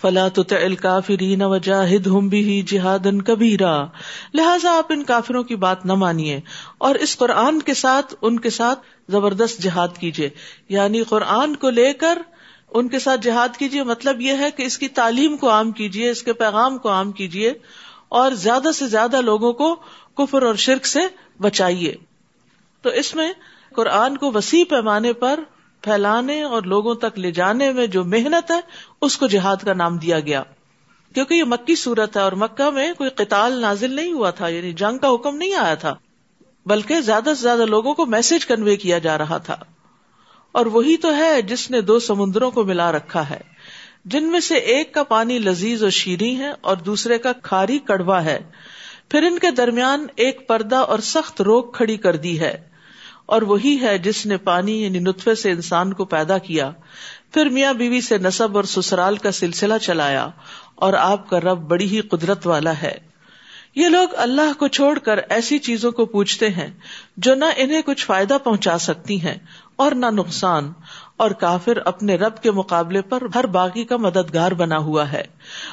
فلا 0.00 0.28
الکافرین 0.50 1.42
وجاہد 1.42 2.06
ہم 2.06 2.28
بھی 2.28 2.62
جہاد 2.62 3.26
کبیرا۔ 3.26 3.84
لہٰذا 4.34 4.78
آپ 4.78 4.86
ان 4.88 5.02
کافروں 5.02 5.42
کی 5.42 5.56
بات 5.56 5.86
نہ 5.86 5.92
مانیے 5.92 6.40
اور 6.78 6.94
اس 6.94 7.16
قرآن 7.18 7.62
کے 7.62 7.74
ساتھ 7.74 8.14
ان 8.22 8.40
کے 8.40 8.50
ساتھ 8.50 8.80
زبردست 9.08 9.62
جہاد 9.62 9.88
کیجیے۔ 10.00 10.30
یعنی 10.68 11.02
قرآن 11.02 11.56
کو 11.56 11.70
لے 11.70 11.92
کر 11.92 12.18
ان 12.70 12.88
کے 12.88 12.98
ساتھ 12.98 13.20
جہاد 13.20 13.56
کیجیے۔ 13.56 13.82
مطلب 13.82 14.20
یہ 14.20 14.32
ہے 14.32 14.50
کہ 14.50 14.62
اس 14.62 14.78
کی 14.78 14.88
تعلیم 14.88 15.36
کو 15.36 15.50
عام 15.50 15.70
کیجیے، 15.70 16.10
اس 16.10 16.22
کے 16.22 16.32
پیغام 16.32 16.78
کو 16.78 16.90
عام 16.90 17.12
کیجیے 17.12 17.52
اور 18.08 18.30
زیادہ 18.32 18.72
سے 18.74 18.86
زیادہ 18.86 19.20
لوگوں 19.20 19.52
کو 19.52 19.76
کفر 20.16 20.42
اور 20.42 20.54
شرک 20.54 20.86
سے 20.86 21.00
بچائیے۔ 21.40 21.94
تو 22.82 22.90
اس 22.90 23.14
میں 23.14 23.32
قرآن 23.76 24.16
کو 24.16 24.32
وسیع 24.32 24.64
پیمانے 24.68 25.12
پر 25.12 25.40
پھیلانے 25.82 26.42
اور 26.42 26.62
لوگوں 26.62 26.94
تک 26.94 27.18
لے 27.18 27.30
جانے 27.30 27.72
میں 27.72 27.86
جو 27.86 28.04
محنت 28.04 28.50
ہے، 28.50 28.60
اس 29.00 29.16
کو 29.16 29.26
جہاد 29.26 29.56
کا 29.56 29.72
نام 29.72 29.98
دیا 29.98 30.20
گیا۔ 30.20 30.42
کیونکہ 31.14 31.34
یہ 31.34 31.44
مکی 31.44 31.74
صورت 31.74 32.16
ہے 32.16 32.22
اور 32.22 32.32
مکہ 32.32 32.70
میں 32.70 32.92
کوئی 32.98 33.10
قتال 33.10 33.52
نازل 33.52 33.90
نہیں 33.90 34.12
ہوا 34.12 34.30
تھا 34.30 34.48
یعنی 34.48 34.72
جنگ 34.72 34.98
کا 34.98 35.08
حکم 35.14 35.36
نہیں 35.36 35.54
آیا 35.54 35.74
تھا، 35.74 35.94
بلکہ 36.66 37.00
زیادہ 37.00 37.32
سے 37.36 37.42
زیادہ 37.42 37.64
لوگوں 37.64 37.94
کو 37.94 38.06
میسج 38.06 38.46
کنوے 38.46 38.76
کیا 38.76 38.98
جا 38.98 39.18
رہا 39.18 39.38
تھا۔ 39.38 39.56
اور 40.52 40.66
وہی 40.66 40.96
تو 40.96 41.16
ہے 41.16 41.42
جس 41.42 41.70
نے 41.70 41.80
دو 41.80 41.98
سمندروں 41.98 42.50
کو 42.50 42.64
ملا 42.64 42.92
رکھا 42.92 43.30
ہے۔ 43.30 43.40
جن 44.04 44.24
میں 44.24 44.40
سے 44.40 44.54
ایک 44.54 44.94
کا 44.94 45.02
پانی 45.02 45.38
لذیذ 45.38 45.82
اور 45.82 45.90
شیریں 45.90 46.36
ہے 46.36 46.50
اور 46.60 46.76
دوسرے 46.76 47.18
کا 47.18 47.32
کھاری 47.32 47.78
کڑوا 47.78 48.24
ہے۔ 48.24 48.38
پھر 49.08 49.22
ان 49.22 49.38
کے 49.38 49.50
درمیان 49.50 50.06
ایک 50.16 50.48
پردہ 50.48 50.76
اور 50.76 50.98
سخت 50.98 51.40
روک 51.40 51.74
کھڑی 51.74 51.96
کر 51.96 52.16
دی 52.16 52.40
ہے۔ 52.40 52.69
اور 53.30 53.42
وہی 53.42 53.78
ہے 53.82 53.98
جس 53.98 54.26
نے 54.26 54.36
پانی 54.36 54.82
یعنی 54.82 54.98
نطفے 54.98 55.34
سے 55.34 55.50
انسان 55.50 55.92
کو 55.92 56.04
پیدا 56.04 56.38
کیا۔ 56.38 56.70
پھر 57.34 57.46
میاں 57.46 57.72
بیوی 57.72 58.00
سے 58.00 58.18
نصب 58.18 58.56
اور 58.56 58.64
سسرال 58.64 59.16
کا 59.16 59.32
سلسلہ 59.32 59.74
چلایا 59.82 60.28
اور 60.74 60.92
آپ 60.92 61.30
کا 61.30 61.40
رب 61.40 61.58
بڑی 61.58 61.96
ہی 61.96 62.00
قدرت 62.00 62.46
والا 62.46 62.82
ہے۔ 62.82 62.98
یہ 63.74 63.88
لوگ 63.88 64.08
اللہ 64.16 64.58
کو 64.58 64.68
چھوڑ 64.68 64.98
کر 64.98 65.20
ایسی 65.28 65.58
چیزوں 65.58 65.92
کو 65.92 66.06
پوچھتے 66.06 66.48
ہیں 66.48 66.70
جو 67.16 67.34
نہ 67.34 67.44
انہیں 67.56 67.82
کچھ 67.82 68.06
فائدہ 68.06 68.38
پہنچا 68.44 68.78
سکتی 68.78 69.22
ہیں 69.22 69.36
اور 69.76 69.92
نہ 69.92 70.06
نقصان۔ 70.06 70.72
اور 71.20 71.30
کافر 71.30 71.78
اپنے 71.84 72.14
رب 72.14 72.42
کے 72.42 72.50
مقابلے 72.50 73.02
پر 73.02 73.22
ہر 73.34 73.46
باغی 73.46 73.84
کا 73.84 73.96
مددگار 73.96 74.52
بنا 74.52 74.78
ہوا 74.78 75.12
ہے۔ 75.12 75.22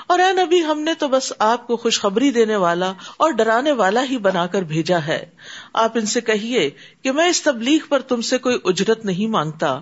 اور 0.07 0.19
اے 0.19 0.45
نبی، 0.45 0.63
ہم 0.63 0.79
نے 0.79 0.93
تو 0.93 1.07
بس 1.07 1.33
آپ 1.39 1.67
کو 1.67 1.77
خوشخبری 1.77 2.31
دینے 2.31 2.55
والا 2.55 2.93
اور 3.17 3.31
ڈرانے 3.31 3.71
والا 3.71 4.03
ہی 4.09 4.17
بنا 4.17 4.47
کر 4.47 4.61
بھیجا 4.61 4.99
ہے۔ 5.07 5.25
آپ 5.73 5.91
ان 5.95 6.05
سے 6.05 6.21
کہیے 6.21 6.69
کہ 7.01 7.11
میں 7.11 7.29
اس 7.29 7.43
تبلیغ 7.43 7.79
پر 7.89 7.99
تم 7.99 8.21
سے 8.21 8.37
کوئی 8.37 8.57
اجرت 8.65 9.05
نہیں 9.05 9.27
مانگتا۔ 9.27 9.79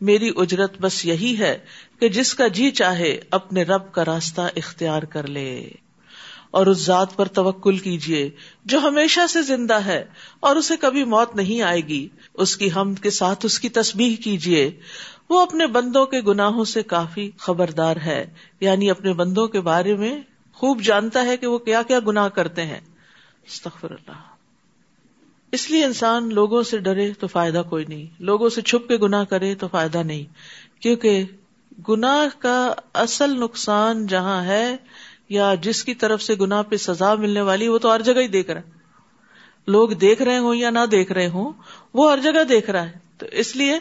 میری 0.00 0.30
اجرت 0.36 0.80
بس 0.80 1.04
یہی 1.04 1.38
ہے 1.38 1.58
کہ 2.00 2.08
جس 2.08 2.34
کا 2.34 2.46
جی 2.46 2.70
چاہے 2.70 3.20
اپنے 3.30 3.62
رب 3.62 3.92
کا 3.92 4.04
راستہ 4.04 4.40
اختیار 4.56 5.02
کر 5.02 5.26
لے۔ 5.26 5.70
اور 6.56 6.66
اس 6.66 6.78
ذات 6.78 7.16
پر 7.16 7.28
توکل 7.28 7.78
کیجیے 7.78 8.30
جو 8.64 8.78
ہمیشہ 8.78 9.20
سے 9.28 9.42
زندہ 9.42 9.74
ہے 9.74 10.04
اور 10.40 10.56
اسے 10.56 10.76
کبھی 10.76 11.04
موت 11.04 11.36
نہیں 11.36 11.62
آئے 11.62 11.80
گی۔ 11.80 12.08
اس 12.34 12.56
کی 12.56 12.68
ہم 12.72 12.94
کے 12.94 13.10
ساتھ 13.10 13.46
اس 13.46 13.60
کی 13.60 13.68
تسبیح 13.68 14.16
کیجیے 14.16 14.80
وہ 15.30 15.40
اپنے 15.40 15.66
بندوں 15.66 16.06
کے 16.06 16.20
گناہوں 16.20 16.64
سے 16.64 16.82
کافی 16.82 17.30
خبردار 17.38 17.96
ہے۔ 17.96 18.26
یعنی 18.60 18.90
اپنے 18.90 19.12
بندوں 19.12 19.48
کے 19.48 19.60
بارے 19.60 19.94
میں 19.94 20.20
خوب 20.52 20.82
جانتا 20.82 21.24
ہے 21.24 21.36
کہ 21.36 21.46
وہ 21.46 21.58
کیا 21.58 21.82
کیا 21.82 21.98
گناہ 22.06 22.28
کرتے 22.28 22.62
ہیں۔ 22.66 22.80
استغفر 23.46 23.90
اللہ۔ 23.90 24.20
اس 25.52 25.70
لیے 25.70 25.84
انسان 25.84 26.34
لوگوں 26.34 26.62
سے 26.62 26.78
ڈرے 26.78 27.12
تو 27.12 27.26
فائدہ 27.26 27.62
کوئی 27.70 27.84
نہیں۔ 27.88 28.06
لوگوں 28.18 28.48
سے 28.48 28.62
چھپ 28.62 28.88
کے 28.88 28.96
گناہ 28.96 29.24
کرے 29.24 29.54
تو 29.54 29.68
فائدہ 29.68 29.98
نہیں۔ 29.98 30.24
کیونکہ 30.82 31.24
گناہ 31.88 32.38
کا 32.38 32.74
اصل 32.94 33.40
نقصان 33.40 34.06
جہاں 34.06 34.44
ہے 34.44 34.76
یا 35.28 35.54
جس 35.54 35.84
کی 35.84 35.94
طرف 35.94 36.22
سے 36.22 36.34
گناہ 36.34 36.62
پہ 36.62 36.76
سزا 36.76 37.14
ملنے 37.14 37.40
والی، 37.40 37.68
وہ 37.68 37.78
تو 37.78 37.94
ہر 37.94 38.00
جگہ 38.00 38.20
ہی 38.20 38.28
دیکھ 38.28 38.50
رہا 38.50 38.60
ہے۔ 38.60 38.76
لوگ 39.66 39.88
دیکھ 39.88 40.22
رہے 40.22 40.38
ہوں 40.38 40.54
یا 40.54 40.70
نہ 40.70 40.86
دیکھ 40.90 41.12
رہے 41.12 41.28
ہوں، 41.28 41.52
وہ 41.94 42.12
ہر 42.12 42.18
جگہ 42.18 42.44
دیکھ 42.44 42.70
رہا 42.70 42.82
ہے۔ 42.82 42.92
تو 43.18 43.26
اس 43.32 43.56
لیے 43.56 43.78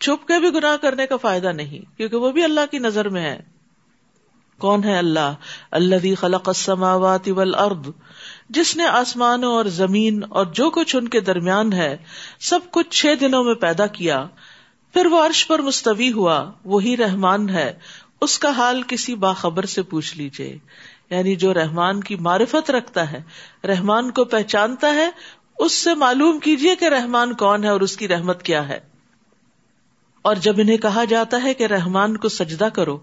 چھپ 0.00 0.28
کے 0.28 0.40
بھی 0.40 0.48
گناہ 0.54 0.76
کرنے 0.76 1.06
کا 1.06 1.16
فائدہ 1.16 1.52
نہیں، 1.52 1.96
کیونکہ 1.96 2.16
وہ 2.16 2.32
بھی 2.32 2.44
اللہ 2.44 2.60
کی 2.70 2.78
نظر 2.78 3.08
میں 3.08 3.22
ہے۔ 3.22 3.42
کون 4.58 4.84
ہے 4.84 4.98
اللہ؟ 4.98 5.34
اللہ 5.70 6.14
خلق 6.18 6.48
السماوات 6.48 7.28
والارض۔ 7.28 7.88
جس 8.50 8.76
نے 8.76 8.86
آسمانوں 8.86 9.52
اور 9.52 9.64
زمین 9.64 10.24
اور 10.28 10.46
جو 10.46 10.70
کچھ 10.70 10.96
ان 10.96 11.08
کے 11.08 11.20
درمیان 11.20 11.72
ہے، 11.72 11.96
سب 12.40 12.60
کچھ 12.70 12.90
چھ 12.90 13.06
دنوں 13.20 13.44
میں 13.44 13.54
پیدا 13.54 13.86
کیا۔ 13.86 14.26
پھر 14.92 15.06
وہ 15.06 15.26
عرش 15.26 15.46
پر 15.46 15.58
مستوی 15.58 16.12
ہوا، 16.12 16.52
وہی 16.64 16.96
رحمان 16.96 17.48
ہے۔ 17.48 17.72
اس 18.20 18.38
کا 18.38 18.50
حال 18.50 18.82
کسی 18.88 19.14
باخبر 19.14 19.64
سے 19.64 19.82
پوچھ 19.82 20.16
لیجیے 20.16 20.58
یعنی 21.10 21.36
جو 21.36 21.54
رحمان 21.54 22.00
کی 22.00 22.16
معرفت 22.16 22.70
رکھتا 22.70 23.12
ہے، 23.12 23.22
رحمان 23.64 24.10
کو 24.10 24.24
پہچانتا 24.24 24.94
ہے، 24.94 25.10
اس 25.58 25.72
سے 25.72 25.94
معلوم 25.94 26.38
کیجیے 26.38 26.76
کہ 26.76 26.84
رحمان 26.84 27.34
کون 27.34 27.64
ہے 27.64 27.68
اور 27.68 27.80
اس 27.80 27.96
کی 27.96 28.08
رحمت 28.08 28.42
کیا 28.42 28.68
ہے۔ 28.68 28.80
اور 30.22 30.36
جب 30.36 30.54
انہیں 30.58 30.76
کہا 30.76 31.04
جاتا 31.04 31.42
ہے 31.42 31.54
کہ 31.54 31.64
رحمان 31.64 32.16
کو 32.16 32.28
سجدہ 32.28 32.64
کرو، 32.64 32.98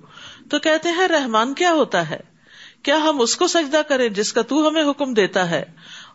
تو 0.49 0.59
کہتے 0.59 0.89
ہیں، 0.89 1.07
رحمان 1.07 1.53
کیا 1.53 1.71
ہوتا 1.71 2.09
ہے؟ 2.09 2.19
کیا 2.83 2.97
ہم 2.97 3.21
اس 3.21 3.35
کو 3.35 3.47
سجدہ 3.47 3.81
کریں 3.87 4.09
جس 4.09 4.33
کا 4.33 4.41
تو 4.41 4.67
ہمیں 4.67 4.83
حکم 4.83 5.13
دیتا 5.13 5.49
ہے؟ 5.49 5.63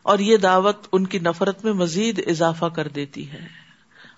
اور 0.02 0.18
یہ 0.18 0.36
دعوت 0.36 0.86
ان 0.92 1.06
کی 1.06 1.18
نفرت 1.18 1.64
میں 1.64 1.72
مزید 1.72 2.28
اضافہ 2.28 2.64
کر 2.64 2.88
دیتی 2.88 3.32
ہے۔ 3.32 3.46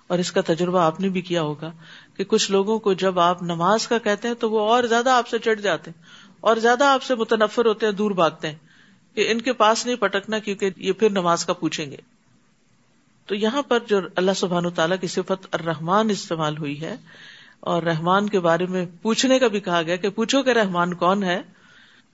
اور 0.06 0.18
اس 0.18 0.32
کا 0.32 0.40
تجربہ 0.40 0.78
آپ 0.78 1.00
نے 1.00 1.08
بھی 1.08 1.20
کیا 1.20 1.42
ہوگا۔ 1.42 1.72
کہ 2.20 2.24
کچھ 2.28 2.50
لوگوں 2.50 2.78
کو 2.78 2.92
جب 2.92 3.20
آپ 3.20 3.42
نماز 3.42 3.88
کا 3.88 3.98
کہتے 3.98 4.28
ہیں 4.28 4.34
تو 4.34 4.50
وہ 4.50 4.60
اور 4.60 4.84
زیادہ 4.84 5.10
آپ 5.10 5.28
سے 5.28 5.38
چڑھ 5.38 5.60
جاتے 5.60 5.90
ہیں 5.90 6.02
اور 6.40 6.56
زیادہ 6.56 6.84
آپ 6.84 7.02
سے 7.02 7.14
متنفر 7.14 7.66
ہوتے 7.66 7.86
ہیں، 7.86 7.92
دور 7.92 8.10
بھاگتے 8.10 8.48
ہیں 8.48 8.56
کہ 9.14 9.30
ان 9.30 9.40
کے 9.40 9.52
پاس 9.52 9.86
نہیں 9.86 9.96
پٹکنا 9.96 10.38
کیونکہ 10.38 10.70
یہ 10.76 10.92
پھر 10.92 11.10
نماز 11.10 11.44
کا 11.44 11.52
پوچھیں 11.52 11.90
گے۔ 11.90 11.96
تو 13.26 13.34
یہاں 13.34 13.62
پر 13.62 13.78
جو 13.86 14.00
اللہ 14.16 14.30
سبحان 14.36 14.66
و 14.66 14.70
تعالیٰ 14.70 14.96
کی 15.00 15.06
صفت 15.06 15.46
الرحمان 15.50 16.10
استعمال 16.10 16.58
ہوئی 16.58 16.80
ہے 16.80 16.96
اور 17.60 17.82
رحمان 17.82 18.28
کے 18.28 18.40
بارے 18.40 18.66
میں 18.66 18.86
پوچھنے 19.02 19.38
کا 19.38 19.46
بھی 19.46 19.60
کہا 19.60 19.82
گیا 19.82 19.96
کہ 19.96 20.08
پوچھو 20.08 20.42
کہ 20.42 20.50
رحمان 20.50 20.94
کون 20.94 21.22
ہے، 21.22 21.42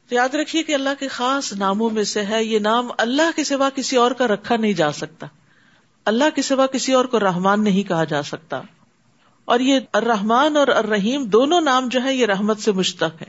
تو 0.09 0.15
یاد 0.15 0.35
رکھیے 0.35 0.63
کہ 0.63 0.75
اللہ 0.75 0.91
کے 0.99 1.09
خاص 1.09 1.53
ناموں 1.53 1.91
میں 1.91 2.05
سے 2.05 2.25
ہے، 2.25 2.45
یہ 2.45 2.59
نام 2.59 2.89
اللہ 2.99 3.37
کے 3.37 3.45
سوا 3.45 3.71
کسی 3.75 3.97
اور 3.97 4.11
کا 4.11 4.27
رکھا 4.27 4.57
نہیں 4.57 4.73
جا 4.73 4.93
سکتا۔ 4.93 5.27
اللہ 6.05 6.25
کے 6.35 6.43
سوا 6.43 6.67
کسی 6.67 6.93
اور 6.93 7.05
کو 7.05 7.21
رحمان 7.21 7.65
نہیں 7.65 7.89
کہا 7.89 8.05
جا 8.05 8.23
سکتا۔ 8.23 8.61
اور 9.47 9.61
یہ 9.61 9.81
الرحمان 9.93 10.57
اور 10.57 10.69
الرحیم 10.69 11.25
دونوں 11.25 11.61
نام 11.61 11.89
جو 11.89 12.03
ہے 12.05 12.15
یہ 12.15 12.27
رحمت 12.27 12.61
سے 12.61 12.73
مشتق 12.73 13.23
ہے 13.23 13.27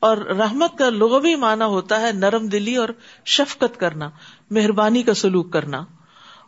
اور 0.00 0.16
رحمت 0.16 0.78
کا 0.78 0.88
لغوی 0.88 1.34
معنی 1.34 1.64
ہوتا 1.64 2.00
ہے 2.00 2.12
نرم 2.12 2.46
دلی 2.46 2.76
اور 2.76 2.88
شفقت 3.24 3.80
کرنا، 3.80 4.10
مہربانی 4.50 5.02
کا 5.02 5.14
سلوک 5.14 5.52
کرنا۔ 5.52 5.84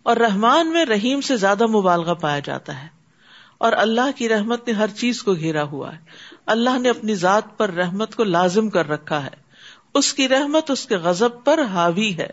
اور 0.02 0.16
رحمان 0.16 0.70
میں 0.70 0.84
رحیم 0.84 1.20
سے 1.20 1.36
زیادہ 1.36 1.66
مبالغہ 1.66 2.14
پایا 2.14 2.38
جاتا 2.38 2.82
ہے۔ 2.82 2.86
اور 3.58 3.72
اللہ 3.72 4.10
کی 4.16 4.28
رحمت 4.28 4.66
نے 4.66 4.72
ہر 4.72 4.88
چیز 4.88 5.22
کو 5.22 5.34
گھیرا 5.34 5.62
ہوا 5.62 5.92
ہے۔ 5.92 6.00
اللہ 6.46 6.78
نے 6.78 6.88
اپنی 6.88 7.14
ذات 7.14 7.58
پر 7.58 7.70
رحمت 7.70 8.14
کو 8.14 8.24
لازم 8.24 8.70
کر 8.70 8.88
رکھا 8.88 9.24
ہے۔ 9.24 9.36
اس 9.94 10.14
کی 10.14 10.28
رحمت 10.28 10.70
اس 10.70 10.86
کے 10.86 10.96
غزب 10.96 11.44
پر 11.44 11.62
حاوی 11.62 12.16
ہے۔ 12.16 12.30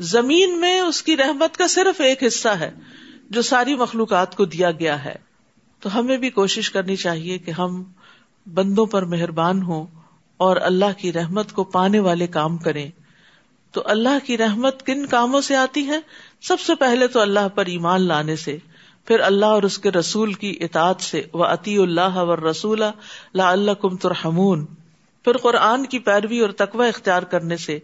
زمین 0.00 0.60
میں 0.60 0.80
اس 0.80 1.02
کی 1.02 1.16
رحمت 1.16 1.56
کا 1.56 1.66
صرف 1.66 2.00
ایک 2.00 2.22
حصہ 2.26 2.48
ہے، 2.48 2.70
جو 3.30 3.42
ساری 3.42 3.74
مخلوقات 3.74 4.36
کو 4.36 4.44
دیا 4.44 4.70
گیا 4.70 5.04
ہے۔ 5.04 5.33
تو 5.84 5.98
ہمیں 5.98 6.16
بھی 6.16 6.30
کوشش 6.30 6.70
کرنی 6.70 6.96
چاہیے 6.96 7.38
کہ 7.38 7.50
ہم 7.50 7.84
بندوں 8.54 8.86
پر 8.86 9.04
مہربان 9.04 9.62
ہوں 9.62 9.86
اور 10.36 10.56
اللہ 10.56 10.98
کی 10.98 11.12
رحمت 11.12 11.52
کو 11.52 11.64
پانے 11.64 11.98
والے 11.98 12.26
کام 12.26 12.56
کریں۔ 12.56 12.90
تو 13.72 13.82
اللہ 13.84 14.26
کی 14.26 14.38
رحمت 14.38 14.82
کن 14.82 15.06
کاموں 15.06 15.40
سے 15.40 15.56
آتی 15.56 15.86
ہے؟ 15.86 16.00
سب 16.42 16.60
سے 16.60 16.74
پہلے 16.74 17.06
تو 17.06 17.20
اللہ 17.20 17.48
پر 17.54 17.66
ایمان 17.66 18.00
لانے 18.00 18.36
سے۔ 18.36 18.58
پھر 19.04 19.20
اللہ 19.20 19.46
اور 19.46 19.62
اس 19.62 19.78
کے 19.78 19.90
رسول 19.90 20.32
کی 20.32 20.56
اطاعت 20.60 21.00
سے۔ 21.00 21.22
وہ 21.32 21.44
عطی 21.44 21.78
اللہ 21.78 22.16
و 22.16 22.50
رسول 22.50 22.82
لا 23.34 23.50
اللہ 23.50 23.70
کم 23.70 23.96
ترحمون۔ 23.96 24.66
پھر 25.24 25.36
قرآن 25.36 25.86
کی 25.86 25.98
پیروی 25.98 26.40
اور 26.40 26.50
تقوی 26.50 26.88
اختیار 26.88 27.22
کرنے 27.22 27.56
سے، 27.56 27.78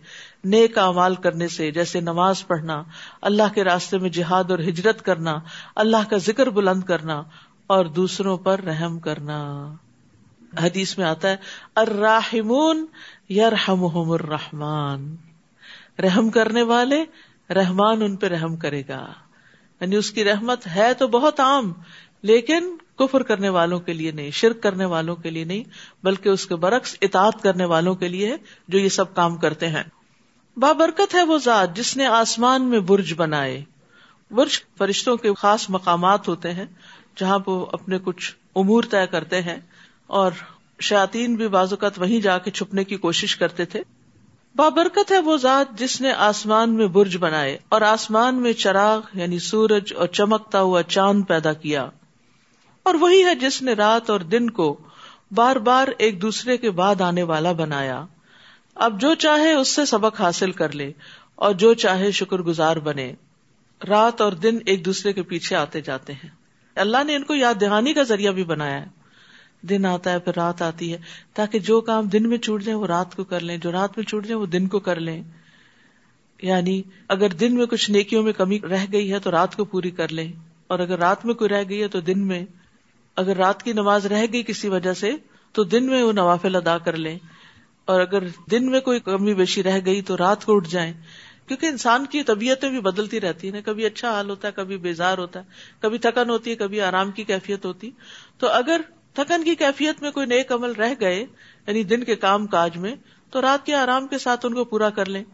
نیک 0.44 0.78
اعمال 0.78 1.14
کرنے 1.14 1.48
سے، 1.48 1.70
جیسے 1.70 2.00
نماز 2.00 2.46
پڑھنا، 2.46 2.82
اللہ 3.22 3.54
کے 3.54 3.64
راستے 3.64 3.98
میں 3.98 4.10
جہاد 4.10 4.50
اور 4.50 4.58
ہجرت 4.58 5.02
کرنا، 5.02 5.38
اللہ 5.76 6.10
کا 6.10 6.16
ذکر 6.16 6.50
بلند 6.50 6.82
کرنا 6.82 7.22
اور 7.70 7.85
دوسروں 7.85 8.38
پر 8.38 8.61
رحم 8.61 8.98
کرنا۔ 8.98 9.72
حدیث 10.62 10.98
میں 10.98 11.06
آتا 11.06 11.30
ہے، 11.30 11.37
الراحمون 11.74 12.87
یرحمہم 13.30 14.11
الرحمان 14.11 15.16
رحم 15.98 16.30
کرنے 16.30 16.62
والے 16.62 17.04
رحمان 17.50 18.02
ان 18.02 18.16
پہ 18.16 18.26
رحم 18.26 18.56
کرے 18.56 18.83
گا۔ 18.88 19.12
یعنی 19.80 19.96
اس 19.96 20.11
کی 20.11 20.24
رحمت 20.24 20.66
ہے 20.66 20.94
تو 20.94 21.09
بہت 21.09 21.40
عام، 21.40 21.72
لیکن 22.22 22.76
کفر 22.98 23.22
کرنے 23.22 23.48
والوں 23.48 23.80
کے 23.80 23.92
لیے 23.92 24.11
نہیں، 24.11 24.30
شرک 24.30 24.62
کرنے 24.62 24.85
والوں 24.85 25.16
کے 25.16 25.30
لیے 25.30 25.44
نہیں، 25.44 25.64
بلکہ 26.02 26.28
اس 26.28 26.46
کے 26.46 26.56
برعکس 26.56 26.96
اطاعت 27.02 27.42
کرنے 27.42 27.64
والوں 27.64 27.94
کے 27.94 28.09
لیے 28.09 28.37
جو 28.68 28.78
یہ 28.78 28.88
سب 28.88 29.14
کام 29.14 29.37
کرتے 29.37 29.68
ہیں۔ 29.68 29.85
بابرکت 30.56 31.14
ہے 31.14 31.22
وہ 31.22 31.38
ذات 31.38 31.76
جس 31.76 31.96
نے 31.96 32.06
آسمان 32.06 32.62
میں 32.62 32.80
برج 32.80 33.12
بنائے۔ 33.16 33.64
برج 34.30 34.61
فرشتوں 34.78 35.16
کے 35.16 35.35
خاص 35.35 35.70
مقامات 35.70 36.28
ہوتے 36.28 36.52
ہیں۔ 36.52 36.66
جہاں 37.16 37.38
وہ 37.46 37.66
اپنے 37.73 37.99
کچھ 38.05 38.35
امور 38.57 38.83
طے 38.90 39.07
کرتے 39.11 39.42
ہیں 39.42 39.59
اور 40.07 40.33
شاطین 40.81 41.35
بھی 41.35 41.49
بازوقت 41.49 42.01
وہیں 42.01 42.20
جا 42.20 42.38
کے 42.38 42.51
چھپنے 42.51 42.85
کی 42.85 42.96
کوشش 42.96 43.37
کرتے 43.37 43.64
تھے۔ 43.64 43.83
بابرکت 44.57 45.12
ہے 45.12 45.18
وہ 45.18 45.37
ذات 45.37 45.79
جس 45.79 46.01
نے 46.01 46.12
آسمان 46.12 46.75
میں 46.75 46.87
برج 46.87 47.16
بنائے 47.16 47.59
اور 47.68 47.81
آسمان 47.81 48.42
میں 48.42 48.53
چراغ 48.53 49.01
یعنی 49.14 49.38
سورج 49.38 49.92
اور 49.96 50.07
چمکتا 50.07 50.61
ہوا 50.61 50.83
چاند 50.83 51.23
پیدا 51.29 51.53
کیا۔ 51.53 51.88
اور 52.83 52.94
وہی 52.94 53.25
ہے 53.25 53.35
جس 53.35 53.62
نے 53.62 53.73
رات 53.73 54.11
اور 54.11 54.20
دن 54.20 54.51
کو 54.51 54.77
بار 55.31 55.57
بار 55.57 55.88
ایک 55.99 56.23
دوسرے 56.23 56.57
کے 56.57 56.70
بعد 56.70 57.01
آنے 57.01 57.23
والا 57.23 57.53
بنایا۔ 57.53 58.07
اب 58.75 59.01
جو 59.01 59.14
چاہے 59.14 59.53
اس 59.53 59.68
سے 59.68 59.85
سبق 59.85 60.20
حاصل 60.20 60.53
کر 60.53 60.73
لے 60.73 60.92
اور 61.35 61.55
جو 61.55 61.75
چاہے 61.75 62.11
شکر 62.11 62.38
گزار 62.38 62.77
بنے۔ 62.77 63.12
رات 63.88 64.20
اور 64.20 64.33
دن 64.33 64.59
ایک 64.66 64.85
دوسرے 64.85 65.12
کے 65.12 65.23
پیچھے 65.23 65.57
آتے 65.57 65.81
جاتے 65.81 66.12
ہیں۔ 66.12 66.39
اللہ 66.74 67.04
نے 67.04 67.16
ان 67.16 67.24
کو 67.24 67.35
یاد 67.35 67.54
دہانی 67.61 67.92
کا 67.92 68.02
ذریعہ 68.02 68.33
بھی 68.33 68.44
بنایا 68.44 68.80
ہے۔ 68.80 68.87
دن 69.62 69.87
آتا 69.87 70.12
ہے، 70.12 70.18
پھر 70.18 70.33
رات 70.37 70.62
آتی 70.62 70.92
ہے۔ 70.92 70.98
تاکہ 71.35 71.59
جو 71.59 71.80
کام 71.80 72.09
دن 72.09 72.28
میں 72.28 72.38
چھوٹ 72.38 72.62
جائے، 72.62 72.76
وہ 72.76 72.87
رات 72.87 73.16
کو 73.16 73.24
کر 73.24 73.40
لیں۔ 73.40 73.56
جو 73.56 73.72
رات 73.72 73.98
میں 73.98 74.04
چھوٹ 74.04 74.24
جائے، 74.24 74.35
وہ 74.35 74.46
دن 74.46 74.66
کو 74.66 74.78
کر 74.78 75.00
لیں۔ 75.00 75.22
یعنی 76.42 76.83
اگر 77.09 77.28
دن 77.28 77.54
میں 77.54 77.66
کچھ 77.66 77.90
نیکیوں 77.90 78.22
میں 78.22 78.33
کمی 78.33 78.59
رہ 78.61 78.85
گئی 78.92 79.12
ہے، 79.12 79.18
تو 79.18 79.30
رات 79.30 79.56
کو 79.56 79.64
پوری 79.64 79.90
کر 79.90 80.12
لیں۔ 80.12 80.33
اور 80.66 80.78
اگر 80.78 80.98
رات 80.98 81.24
میں 81.24 81.35
کوئی 81.35 81.50
رہ 81.50 81.62
گئی 81.68 81.83
ہے، 81.83 81.88
تو 81.88 82.00
دن 82.00 82.26
میں۔ 82.26 82.46
اگر 83.16 83.37
رات 83.37 83.62
کی 83.62 83.72
نماز 83.72 84.06
رہ 84.06 84.26
گئی 84.33 84.42
کسی 84.42 84.68
وجہ 84.68 84.92
سے، 84.92 85.12
تو 85.52 85.64
دن 85.64 85.87
میں 85.87 86.02
وہ 86.02 86.12
نوافل 86.12 86.56
ادا 86.56 86.78
کر 86.78 86.96
لیں۔ 86.96 87.18
اور 87.85 88.00
اگر 88.00 88.22
دن 88.50 88.66
میں 88.66 88.80
کوئی 88.80 89.00
کمی 89.00 89.35
بیشی 89.35 89.62
رہ 89.62 89.78
گئی، 89.87 90.02
تو 90.02 90.16
رات 90.16 90.44
کو 90.44 90.56
اٹھ 90.56 90.68
جائیں۔ 90.68 90.92
کیونکہ 91.50 91.66
انسان 91.66 92.04
کی 92.06 92.22
طبیعتیں 92.22 92.68
بھی 92.70 92.80
بدلتی 92.80 93.20
رہتی 93.20 93.52
ہیں، 93.52 93.60
کبھی 93.64 93.86
اچھا 93.86 94.10
حال 94.10 94.30
ہوتا 94.30 94.48
ہے، 94.48 94.52
کبھی 94.52 94.76
بیزار 94.76 95.18
ہوتا 95.18 95.40
ہے، 95.40 95.44
کبھی 95.80 95.98
تھکن 95.98 96.30
ہوتی 96.30 96.50
ہے، 96.50 96.56
کبھی 96.56 96.80
آرام 96.80 97.10
کی 97.10 97.24
کیفیت 97.24 97.64
ہوتی 97.64 97.90
تو 98.38 98.48
اگر 98.48 98.80
تھکن 99.14 99.44
کی 99.44 99.54
کیفیت 99.54 100.02
میں 100.02 100.10
کوئی 100.10 100.26
نیک 100.26 100.52
عمل 100.52 100.72
رہ 100.72 100.94
گئے 101.00 101.20
یعنی 101.20 101.82
دن 101.82 102.04
کے 102.04 102.16
کام 102.16 102.46
کاج 102.46 102.76
میں، 102.76 102.94
تو 103.30 103.42
رات 103.42 103.66
کے 103.66 103.74
آرام 103.74 104.06
کے 104.06 104.18
ساتھ 104.18 104.46
ان 104.46 104.54
کو 104.54 104.64
پورا 104.64 104.90
کر 104.90 105.08
لیں۔ 105.08 105.24